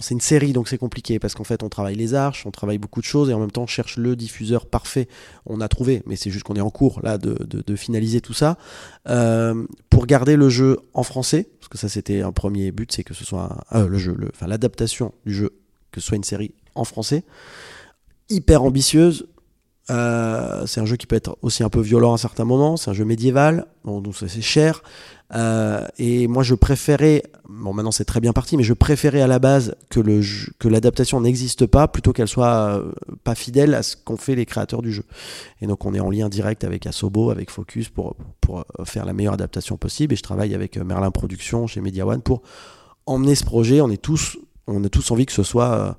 c'est 0.00 0.14
une 0.14 0.20
série, 0.20 0.52
donc 0.52 0.68
c'est 0.68 0.78
compliqué 0.78 1.18
parce 1.18 1.34
qu'en 1.34 1.44
fait, 1.44 1.62
on 1.62 1.68
travaille 1.68 1.94
les 1.94 2.14
arches, 2.14 2.46
on 2.46 2.50
travaille 2.50 2.78
beaucoup 2.78 3.00
de 3.00 3.06
choses 3.06 3.30
et 3.30 3.34
en 3.34 3.40
même 3.40 3.50
temps, 3.50 3.62
on 3.62 3.66
cherche 3.66 3.96
le 3.96 4.16
diffuseur 4.16 4.66
parfait. 4.66 5.08
On 5.46 5.60
a 5.60 5.68
trouvé, 5.68 6.02
mais 6.06 6.16
c'est 6.16 6.30
juste 6.30 6.44
qu'on 6.44 6.56
est 6.56 6.60
en 6.60 6.70
cours 6.70 7.00
là 7.02 7.18
de, 7.18 7.76
finaliser 7.76 8.20
tout 8.20 8.34
ça 8.34 8.56
Euh, 9.08 9.66
pour 9.90 10.06
garder 10.06 10.36
le 10.36 10.48
jeu 10.48 10.78
en 10.94 11.02
français, 11.02 11.48
parce 11.60 11.68
que 11.68 11.78
ça, 11.78 11.88
c'était 11.88 12.22
un 12.22 12.32
premier 12.32 12.72
but, 12.72 12.92
c'est 12.92 13.04
que 13.04 13.14
ce 13.14 13.24
soit 13.24 13.64
euh, 13.74 13.88
le 13.88 13.98
jeu, 13.98 14.16
enfin 14.34 14.46
l'adaptation 14.46 15.14
du 15.24 15.34
jeu, 15.34 15.50
que 15.92 16.00
ce 16.00 16.06
soit 16.08 16.16
une 16.16 16.24
série 16.24 16.52
en 16.74 16.84
français, 16.84 17.24
hyper 18.28 18.62
ambitieuse. 18.62 19.26
Euh, 19.90 20.66
c'est 20.66 20.80
un 20.80 20.84
jeu 20.84 20.96
qui 20.96 21.06
peut 21.06 21.16
être 21.16 21.38
aussi 21.42 21.62
un 21.62 21.70
peu 21.70 21.80
violent 21.80 22.14
à 22.14 22.18
certains 22.18 22.44
moments. 22.44 22.76
C'est 22.76 22.90
un 22.90 22.94
jeu 22.94 23.04
médiéval, 23.04 23.66
donc 23.84 24.14
c'est 24.14 24.40
cher. 24.40 24.82
Euh, 25.34 25.86
et 25.98 26.26
moi, 26.26 26.42
je 26.42 26.54
préférais, 26.54 27.22
bon, 27.48 27.72
maintenant 27.72 27.90
c'est 27.90 28.04
très 28.04 28.20
bien 28.20 28.32
parti, 28.32 28.56
mais 28.56 28.62
je 28.62 28.74
préférais 28.74 29.20
à 29.20 29.26
la 29.26 29.38
base 29.38 29.74
que 29.90 30.68
l'adaptation 30.68 31.20
n'existe 31.20 31.66
pas 31.66 31.88
plutôt 31.88 32.12
qu'elle 32.12 32.28
soit 32.28 32.78
euh, 32.78 32.92
pas 33.24 33.34
fidèle 33.34 33.74
à 33.74 33.82
ce 33.82 33.96
qu'ont 33.96 34.16
fait 34.16 34.34
les 34.34 34.46
créateurs 34.46 34.82
du 34.82 34.92
jeu. 34.92 35.04
Et 35.60 35.66
donc, 35.66 35.84
on 35.84 35.94
est 35.94 36.00
en 36.00 36.10
lien 36.10 36.28
direct 36.28 36.64
avec 36.64 36.86
Asobo, 36.86 37.30
avec 37.30 37.50
Focus 37.50 37.88
pour 37.88 38.16
faire 38.84 39.04
la 39.04 39.12
meilleure 39.12 39.34
adaptation 39.34 39.76
possible. 39.76 40.14
Et 40.14 40.16
je 40.16 40.22
travaille 40.22 40.54
avec 40.54 40.78
Merlin 40.78 41.10
Productions 41.10 41.66
chez 41.66 41.80
Media 41.80 42.06
One 42.06 42.22
pour 42.22 42.42
emmener 43.06 43.34
ce 43.34 43.44
projet. 43.44 43.80
On 43.80 43.90
est 43.90 44.00
tous, 44.00 44.38
on 44.66 44.82
a 44.84 44.88
tous 44.88 45.10
envie 45.10 45.26
que 45.26 45.32
ce 45.32 45.42
soit 45.42 45.96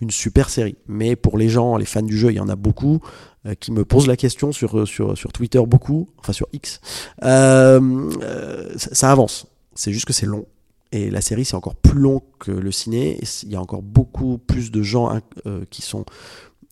une 0.00 0.10
super 0.10 0.50
série. 0.50 0.76
Mais 0.86 1.16
pour 1.16 1.38
les 1.38 1.48
gens, 1.48 1.76
les 1.76 1.84
fans 1.84 2.02
du 2.02 2.16
jeu, 2.16 2.30
il 2.30 2.36
y 2.36 2.40
en 2.40 2.48
a 2.48 2.56
beaucoup 2.56 3.00
euh, 3.46 3.54
qui 3.54 3.72
me 3.72 3.84
posent 3.84 4.06
la 4.06 4.16
question 4.16 4.52
sur, 4.52 4.86
sur, 4.86 5.16
sur 5.16 5.32
Twitter, 5.32 5.60
beaucoup, 5.66 6.08
enfin 6.18 6.32
sur 6.32 6.46
X. 6.52 6.80
Euh, 7.22 8.10
euh, 8.22 8.72
ça, 8.76 9.10
avance. 9.10 9.46
C'est 9.74 9.92
juste 9.92 10.06
que 10.06 10.12
c'est 10.12 10.26
long. 10.26 10.46
Et 10.92 11.10
la 11.10 11.20
série, 11.20 11.44
c'est 11.44 11.54
encore 11.54 11.76
plus 11.76 12.00
long 12.00 12.22
que 12.38 12.50
le 12.50 12.72
ciné. 12.72 13.20
Il 13.44 13.50
y 13.50 13.56
a 13.56 13.60
encore 13.60 13.82
beaucoup 13.82 14.38
plus 14.38 14.72
de 14.72 14.82
gens 14.82 15.08
hein, 15.08 15.20
euh, 15.46 15.64
qui 15.70 15.82
sont 15.82 16.04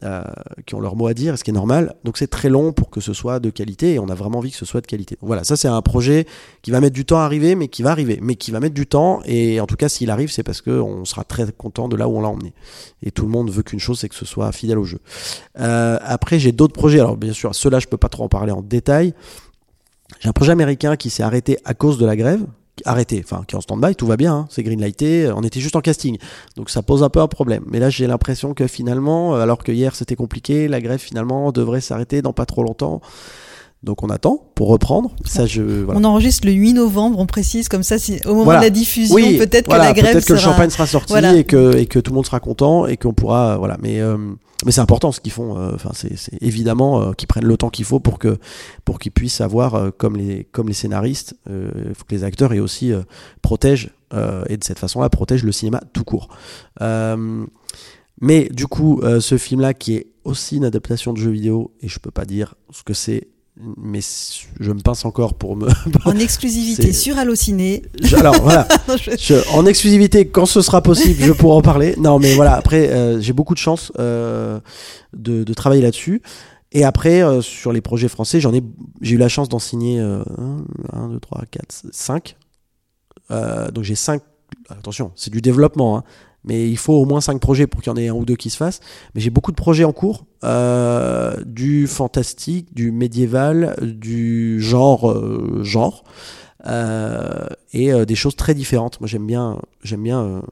euh, 0.05 0.23
qui 0.65 0.77
ont 0.77 0.81
leur 0.81 0.95
mot 0.95 1.09
à 1.09 1.15
dire, 1.15 1.37
ce 1.37 1.43
qui 1.43 1.51
est 1.51 1.55
normal. 1.55 1.97
Donc 2.05 2.19
c'est 2.19 2.29
très 2.29 2.49
long 2.49 2.73
pour 2.73 2.89
que 2.89 3.01
ce 3.01 3.13
soit 3.13 3.41
de 3.41 3.51
qualité 3.51 3.95
et 3.95 3.99
on 3.99 4.09
a 4.09 4.15
vraiment 4.15 4.39
envie 4.39 4.53
que 4.53 4.57
ce 4.57 4.65
soit 4.65 4.81
de 4.81 4.87
qualité. 4.87 5.19
Voilà, 5.23 5.43
ça 5.43 5.57
c'est 5.57 5.67
un 5.67 5.83
projet 5.83 6.25
qui 6.63 6.71
va 6.71 6.81
mettre 6.81 6.95
du 6.95 7.05
temps 7.05 7.19
à 7.19 7.25
arriver, 7.25 7.57
mais 7.57 7.67
qui 7.67 7.83
va 7.83 7.91
arriver, 7.91 8.21
mais 8.23 8.37
qui 8.37 8.53
va 8.53 8.61
mettre 8.61 8.77
du 8.77 8.87
temps. 8.87 9.21
Et 9.25 9.61
en 9.61 9.67
tout 9.67 9.75
cas, 9.75 9.89
s'il 9.89 10.11
arrive, 10.11 10.31
c'est 10.31 10.45
parce 10.45 10.61
qu'on 10.63 11.05
sera 11.05 11.25
très 11.25 11.51
content 11.51 11.89
de 11.89 11.97
là 11.97 12.09
où 12.09 12.17
on 12.17 12.21
l'a 12.21 12.29
emmené. 12.29 12.53
Et 13.03 13.11
tout 13.11 13.25
le 13.25 13.31
monde 13.31 13.51
veut 13.51 13.65
qu'une 13.65 13.81
chose, 13.81 13.99
c'est 13.99 14.09
que 14.09 14.15
ce 14.15 14.25
soit 14.25 14.53
fidèle 14.53 14.79
au 14.79 14.85
jeu. 14.85 15.01
Euh, 15.59 15.99
après, 16.03 16.39
j'ai 16.39 16.53
d'autres 16.53 16.75
projets. 16.75 17.01
Alors 17.01 17.17
bien 17.17 17.33
sûr, 17.33 17.55
ceux-là, 17.55 17.81
je 17.81 17.89
peux 17.89 17.97
pas 17.97 18.09
trop 18.09 18.23
en 18.23 18.29
parler 18.29 18.53
en 18.53 18.63
détail. 18.63 19.15
J'ai 20.21 20.29
un 20.29 20.33
projet 20.33 20.53
américain 20.53 20.97
qui 20.97 21.11
s'est 21.11 21.25
arrêté 21.25 21.59
à 21.65 21.75
cause 21.75 21.99
de 21.99 22.07
la 22.07 22.15
grève. 22.15 22.47
Arrêté, 22.85 23.23
enfin 23.25 23.45
qui 23.47 23.55
est 23.55 23.59
en 23.59 23.61
stand-by, 23.61 23.95
tout 23.95 24.07
va 24.07 24.17
bien, 24.17 24.35
hein, 24.35 24.47
c'est 24.51 24.63
greenlighté, 24.63 25.31
on 25.35 25.43
était 25.43 25.61
juste 25.61 25.77
en 25.77 25.81
casting, 25.81 26.19
donc 26.57 26.71
ça 26.71 26.83
pose 26.83 27.03
un 27.03 27.09
peu 27.09 27.21
un 27.21 27.29
problème. 27.29 27.65
Mais 27.67 27.79
là 27.79 27.91
j'ai 27.91 28.07
l'impression 28.07 28.55
que 28.55 28.67
finalement, 28.67 29.37
euh, 29.37 29.41
alors 29.41 29.63
que 29.63 29.73
hier 29.73 29.95
c'était 29.95 30.17
compliqué, 30.17 30.69
la 30.69 30.81
grève 30.81 31.01
finalement 31.01 31.53
devrait 31.53 31.81
s'arrêter 31.81 32.23
dans 32.23 32.33
pas 32.33 32.47
trop 32.47 32.63
longtemps. 32.63 33.01
Donc 33.85 34.03
on 34.03 34.09
attend 34.11 34.43
pour 34.57 34.69
reprendre. 34.69 35.13
Ça 35.25 35.47
je 35.47 35.63
voilà. 35.63 36.01
On 36.01 36.05
enregistre 36.05 36.47
le 36.49 36.53
8 36.53 36.73
novembre, 36.75 37.19
on 37.21 37.27
précise, 37.27 37.69
comme 37.69 37.85
ça, 37.85 37.97
si, 37.97 38.19
au 38.25 38.31
moment 38.31 38.45
Voilà. 38.45 38.59
de 38.61 38.65
la 38.65 38.71
diffusion, 38.71 39.15
Oui, 39.15 39.39
peut-être 39.39 39.67
voilà, 39.67 39.85
que 39.85 39.89
la 39.89 39.93
grève 40.03 40.13
peut-être 40.15 40.27
que 40.27 40.33
le 40.33 40.39
sera- 40.41 40.51
champagne 40.53 40.71
sera 40.71 40.87
sorti 40.89 41.13
Voilà. 41.13 41.35
et 41.37 41.45
que 41.45 41.77
et 41.77 41.87
que 41.87 42.01
tout 42.01 42.11
le 42.11 42.17
monde 42.17 42.27
sera 42.27 42.41
content 42.41 42.87
et 42.87 42.97
qu'on 42.97 43.15
pourra 43.15 43.57
voilà. 43.57 43.77
Mais 43.81 44.01
euh, 44.01 44.17
mais 44.67 44.73
c'est 44.73 44.81
important 44.81 45.13
ce 45.13 45.21
qu'ils 45.21 45.31
font. 45.31 45.57
euh, 45.57 45.71
Enfin 45.75 45.91
c'est 45.95 46.17
c'est 46.19 46.37
évidemment 46.43 47.01
euh, 47.03 47.13
qu'ils 47.13 47.29
prennent 47.29 47.45
le 47.47 47.57
temps 47.57 47.71
qu'il 47.71 47.85
faut 47.85 48.01
pour 48.01 48.19
que 48.19 48.39
pour 48.85 48.99
qu'ils 48.99 49.13
puissent 49.13 49.41
avoir 49.41 49.93
comme 49.97 50.17
les 50.17 50.49
comme 50.51 50.67
les 50.67 50.75
scénaristes. 50.75 51.37
Il 51.49 51.95
faut 51.95 52.05
que 52.05 52.15
les 52.17 52.25
acteurs 52.25 52.53
et 52.53 52.59
aussi 52.59 52.91
protègent 53.43 53.91
et 54.49 54.57
de 54.57 54.65
cette 54.65 54.81
façon-là 54.81 55.09
protègent 55.09 55.45
le 55.45 55.53
cinéma 55.53 55.81
tout 55.93 56.03
court. 56.03 56.29
Mais 58.21 58.49
du 58.51 58.67
coup, 58.67 59.01
ce 59.21 59.39
film-là 59.39 59.75
qui 59.75 59.95
est 59.95 60.07
aussi 60.25 60.57
une 60.57 60.65
adaptation 60.65 61.13
de 61.13 61.19
jeu 61.19 61.31
vidéo 61.31 61.71
et 61.81 61.89
je 61.89 61.99
peux 62.01 62.11
pas 62.11 62.25
dire 62.25 62.55
ce 62.71 62.83
que 62.83 62.93
c'est. 62.95 63.29
Mais 63.77 64.01
je 64.61 64.71
me 64.73 64.81
pince 64.81 65.05
encore 65.05 65.35
pour 65.35 65.57
me. 65.57 65.69
en 66.05 66.17
exclusivité 66.17 66.93
sur 66.93 67.19
Allociné. 67.19 67.83
Je- 68.03 68.15
Alors 68.17 68.41
voilà, 68.41 68.69
je- 69.19 69.55
en 69.55 69.67
exclusivité, 69.67 70.29
quand 70.29 70.47
ce 70.47 70.61
sera 70.63 70.81
possible, 70.83 71.21
je 71.21 71.33
pourrai 71.33 71.57
en 71.57 71.63
parler. 71.63 71.95
Non, 71.99 72.19
mais 72.21 72.35
voilà, 72.35 72.55
après, 72.55 72.89
euh, 72.91 73.21
j'ai 73.21 73.33
beaucoup 73.33 73.55
de 73.55 73.59
chance 73.59 73.91
euh, 73.99 74.61
de, 75.13 75.43
de 75.43 75.55
travailler 75.55 75.83
là-dessus. 75.83 76.23
Et 76.71 76.85
après, 76.85 77.23
euh, 77.23 77.41
sur 77.43 77.73
les 77.73 77.81
projets 77.81 78.09
français, 78.09 78.41
j'en 78.41 78.53
ai, 78.55 78.63
j'ai 79.01 79.15
eu 79.17 79.19
la 79.19 79.29
chance 79.29 79.49
d'en 79.49 79.59
signer 79.59 79.99
1, 79.99 80.25
2, 81.09 81.19
3, 81.19 81.43
4, 81.51 81.87
5. 81.91 82.37
donc 83.31 83.85
j'ai 83.85 83.95
5. 83.95 84.23
Attention, 84.71 85.13
c'est 85.17 85.31
du 85.33 85.41
développement, 85.41 85.99
hein, 85.99 86.05
mais 86.45 86.69
il 86.69 86.77
faut 86.77 86.95
au 86.95 87.05
moins 87.05 87.21
5 87.21 87.41
projets 87.41 87.67
pour 87.67 87.83
qu'il 87.83 87.91
y 87.91 87.93
en 87.93 87.97
ait 87.97 88.09
un 88.09 88.15
ou 88.15 88.25
deux 88.25 88.37
qui 88.37 88.51
se 88.51 88.57
fassent. 88.57 88.81
Mais 89.15 89.21
j'ai 89.21 89.31
beaucoup 89.31 89.51
de 89.51 89.57
projets 89.57 89.85
en 89.85 89.93
cours, 89.93 90.25
euh, 90.45 91.37
du 91.45 91.87
fantastique, 91.87 92.75
du 92.75 92.91
médiéval, 92.91 93.77
du 93.83 94.61
genre, 94.61 95.11
euh, 95.11 95.61
genre. 95.63 96.05
Euh, 96.67 97.47
et 97.73 98.05
des 98.05 98.15
choses 98.17 98.35
très 98.35 98.55
différentes. 98.55 99.01
Moi, 99.01 99.07
j'aime 99.07 99.27
bien, 99.27 99.59
j'aime 99.83 100.03
bien 100.03 100.43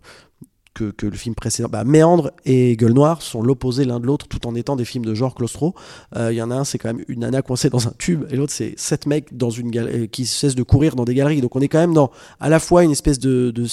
que, 0.76 0.92
que 0.92 1.06
le 1.06 1.16
film 1.16 1.34
précédent, 1.34 1.68
bah, 1.70 1.84
Méandre 1.84 2.30
et 2.44 2.76
Gueule 2.76 2.92
Noire 2.92 3.22
sont 3.22 3.42
l'opposé 3.42 3.84
l'un 3.84 3.98
de 3.98 4.06
l'autre, 4.06 4.28
tout 4.28 4.46
en 4.46 4.54
étant 4.54 4.76
des 4.76 4.84
films 4.84 5.04
de 5.04 5.14
genre 5.14 5.34
claustro. 5.34 5.74
Euh, 6.14 6.32
Il 6.32 6.36
y 6.36 6.42
en 6.42 6.50
a 6.50 6.54
un, 6.54 6.64
c'est 6.64 6.78
quand 6.78 6.92
même 6.92 7.04
une 7.08 7.20
nana 7.20 7.40
coincée 7.42 7.70
dans 7.70 7.88
un 7.88 7.92
tube, 7.96 8.24
et 8.30 8.36
l'autre, 8.36 8.52
c'est 8.52 8.74
sept 8.76 9.06
mecs 9.06 9.36
dans 9.36 9.50
une 9.50 9.70
gal- 9.70 9.88
euh, 9.88 10.06
qui 10.06 10.26
cessent 10.26 10.54
de 10.54 10.62
courir 10.62 10.94
dans 10.94 11.04
des 11.04 11.14
galeries. 11.14 11.40
Donc, 11.40 11.56
on 11.56 11.60
est 11.60 11.68
quand 11.68 11.78
même 11.78 11.94
dans 11.94 12.10
à 12.38 12.48
la 12.48 12.60
fois 12.60 12.84
une 12.84 12.92
espèce 12.92 13.18
de, 13.18 13.50
de, 13.50 13.66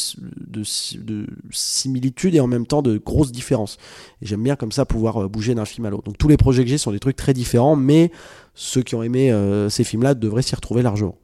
de, 0.47 0.63
de 0.97 1.27
similitude 1.51 2.33
et 2.35 2.39
en 2.39 2.47
même 2.47 2.65
temps 2.65 2.81
de 2.81 2.97
grosses 2.97 3.31
différences. 3.31 3.77
Et 4.21 4.25
j'aime 4.25 4.41
bien 4.41 4.55
comme 4.55 4.71
ça 4.71 4.85
pouvoir 4.85 5.23
euh, 5.23 5.27
bouger 5.27 5.53
d'un 5.53 5.65
film 5.65 5.85
à 5.85 5.89
l'autre. 5.89 6.05
Donc, 6.05 6.17
tous 6.17 6.29
les 6.29 6.37
projets 6.37 6.63
que 6.63 6.69
j'ai 6.69 6.77
sont 6.77 6.91
des 6.91 6.99
trucs 6.99 7.17
très 7.17 7.33
différents, 7.33 7.75
mais 7.75 8.11
ceux 8.55 8.81
qui 8.81 8.95
ont 8.95 9.03
aimé 9.03 9.33
ces 9.69 9.83
films-là 9.83 10.13
devraient 10.13 10.43
s'y 10.43 10.55
retrouver 10.55 10.83
largement. 10.83 11.17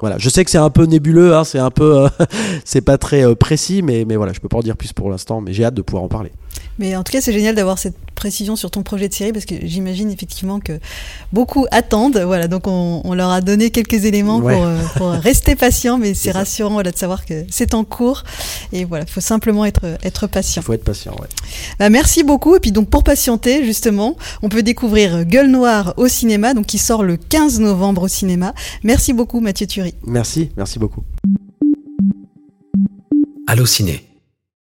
Voilà, 0.00 0.18
je 0.18 0.28
sais 0.28 0.44
que 0.44 0.50
c'est 0.50 0.58
un 0.58 0.70
peu 0.70 0.84
nébuleux, 0.84 1.34
hein, 1.34 1.44
c'est 1.44 1.58
un 1.58 1.70
peu, 1.70 2.04
euh, 2.04 2.08
c'est 2.64 2.80
pas 2.80 2.98
très 2.98 3.24
euh, 3.24 3.34
précis, 3.34 3.82
mais, 3.82 4.04
mais 4.04 4.16
voilà, 4.16 4.32
je 4.32 4.40
peux 4.40 4.48
pas 4.48 4.58
en 4.58 4.62
dire 4.62 4.76
plus 4.76 4.92
pour 4.92 5.10
l'instant, 5.10 5.40
mais 5.40 5.52
j'ai 5.52 5.64
hâte 5.64 5.74
de 5.74 5.82
pouvoir 5.82 6.02
en 6.02 6.08
parler. 6.08 6.32
Mais 6.78 6.96
en 6.96 7.04
tout 7.04 7.12
cas, 7.12 7.20
c'est 7.20 7.32
génial 7.32 7.54
d'avoir 7.54 7.78
cette 7.78 7.96
précision 8.14 8.56
sur 8.56 8.70
ton 8.70 8.82
projet 8.82 9.08
de 9.08 9.14
série 9.14 9.32
parce 9.32 9.44
que 9.44 9.54
j'imagine 9.62 10.10
effectivement 10.10 10.60
que 10.60 10.78
beaucoup 11.32 11.66
attendent. 11.70 12.18
Voilà, 12.18 12.48
donc 12.48 12.66
on, 12.66 13.00
on 13.04 13.14
leur 13.14 13.30
a 13.30 13.40
donné 13.40 13.70
quelques 13.70 14.04
éléments 14.04 14.38
Ouais. 14.38 14.54
pour, 14.54 14.64
euh, 14.64 14.78
pour 14.96 15.10
rester 15.10 15.56
patient, 15.56 15.98
mais 15.98 16.14
c'est 16.14 16.30
rassurant 16.30 16.74
voilà, 16.74 16.90
de 16.90 16.96
savoir 16.96 17.24
que 17.26 17.44
c'est 17.50 17.74
en 17.74 17.84
cours. 17.84 18.24
Et 18.72 18.84
voilà, 18.84 19.04
il 19.06 19.10
faut 19.10 19.20
simplement 19.20 19.64
être, 19.64 19.84
être 20.02 20.26
patient. 20.26 20.62
Il 20.62 20.64
faut 20.64 20.72
être 20.72 20.84
patient, 20.84 21.12
ouais. 21.20 21.28
Bah, 21.78 21.90
merci 21.90 22.22
beaucoup. 22.24 22.56
Et 22.56 22.60
puis 22.60 22.72
donc 22.72 22.88
pour 22.90 23.02
patienter, 23.04 23.64
justement, 23.64 24.16
on 24.42 24.48
peut 24.48 24.62
découvrir 24.62 25.24
Gueule 25.24 25.50
Noire 25.50 25.94
au 25.96 26.08
cinéma, 26.08 26.54
donc 26.54 26.66
qui 26.66 26.78
sort 26.78 27.02
le 27.02 27.16
15 27.16 27.60
novembre 27.60 28.02
au 28.02 28.08
cinéma. 28.08 28.54
Merci 28.82 29.12
beaucoup 29.12 29.40
Mathieu 29.40 29.66
Thury. 29.66 29.94
Merci, 30.06 30.50
merci 30.56 30.78
beaucoup. 30.78 31.02
Allociné, 33.46 34.04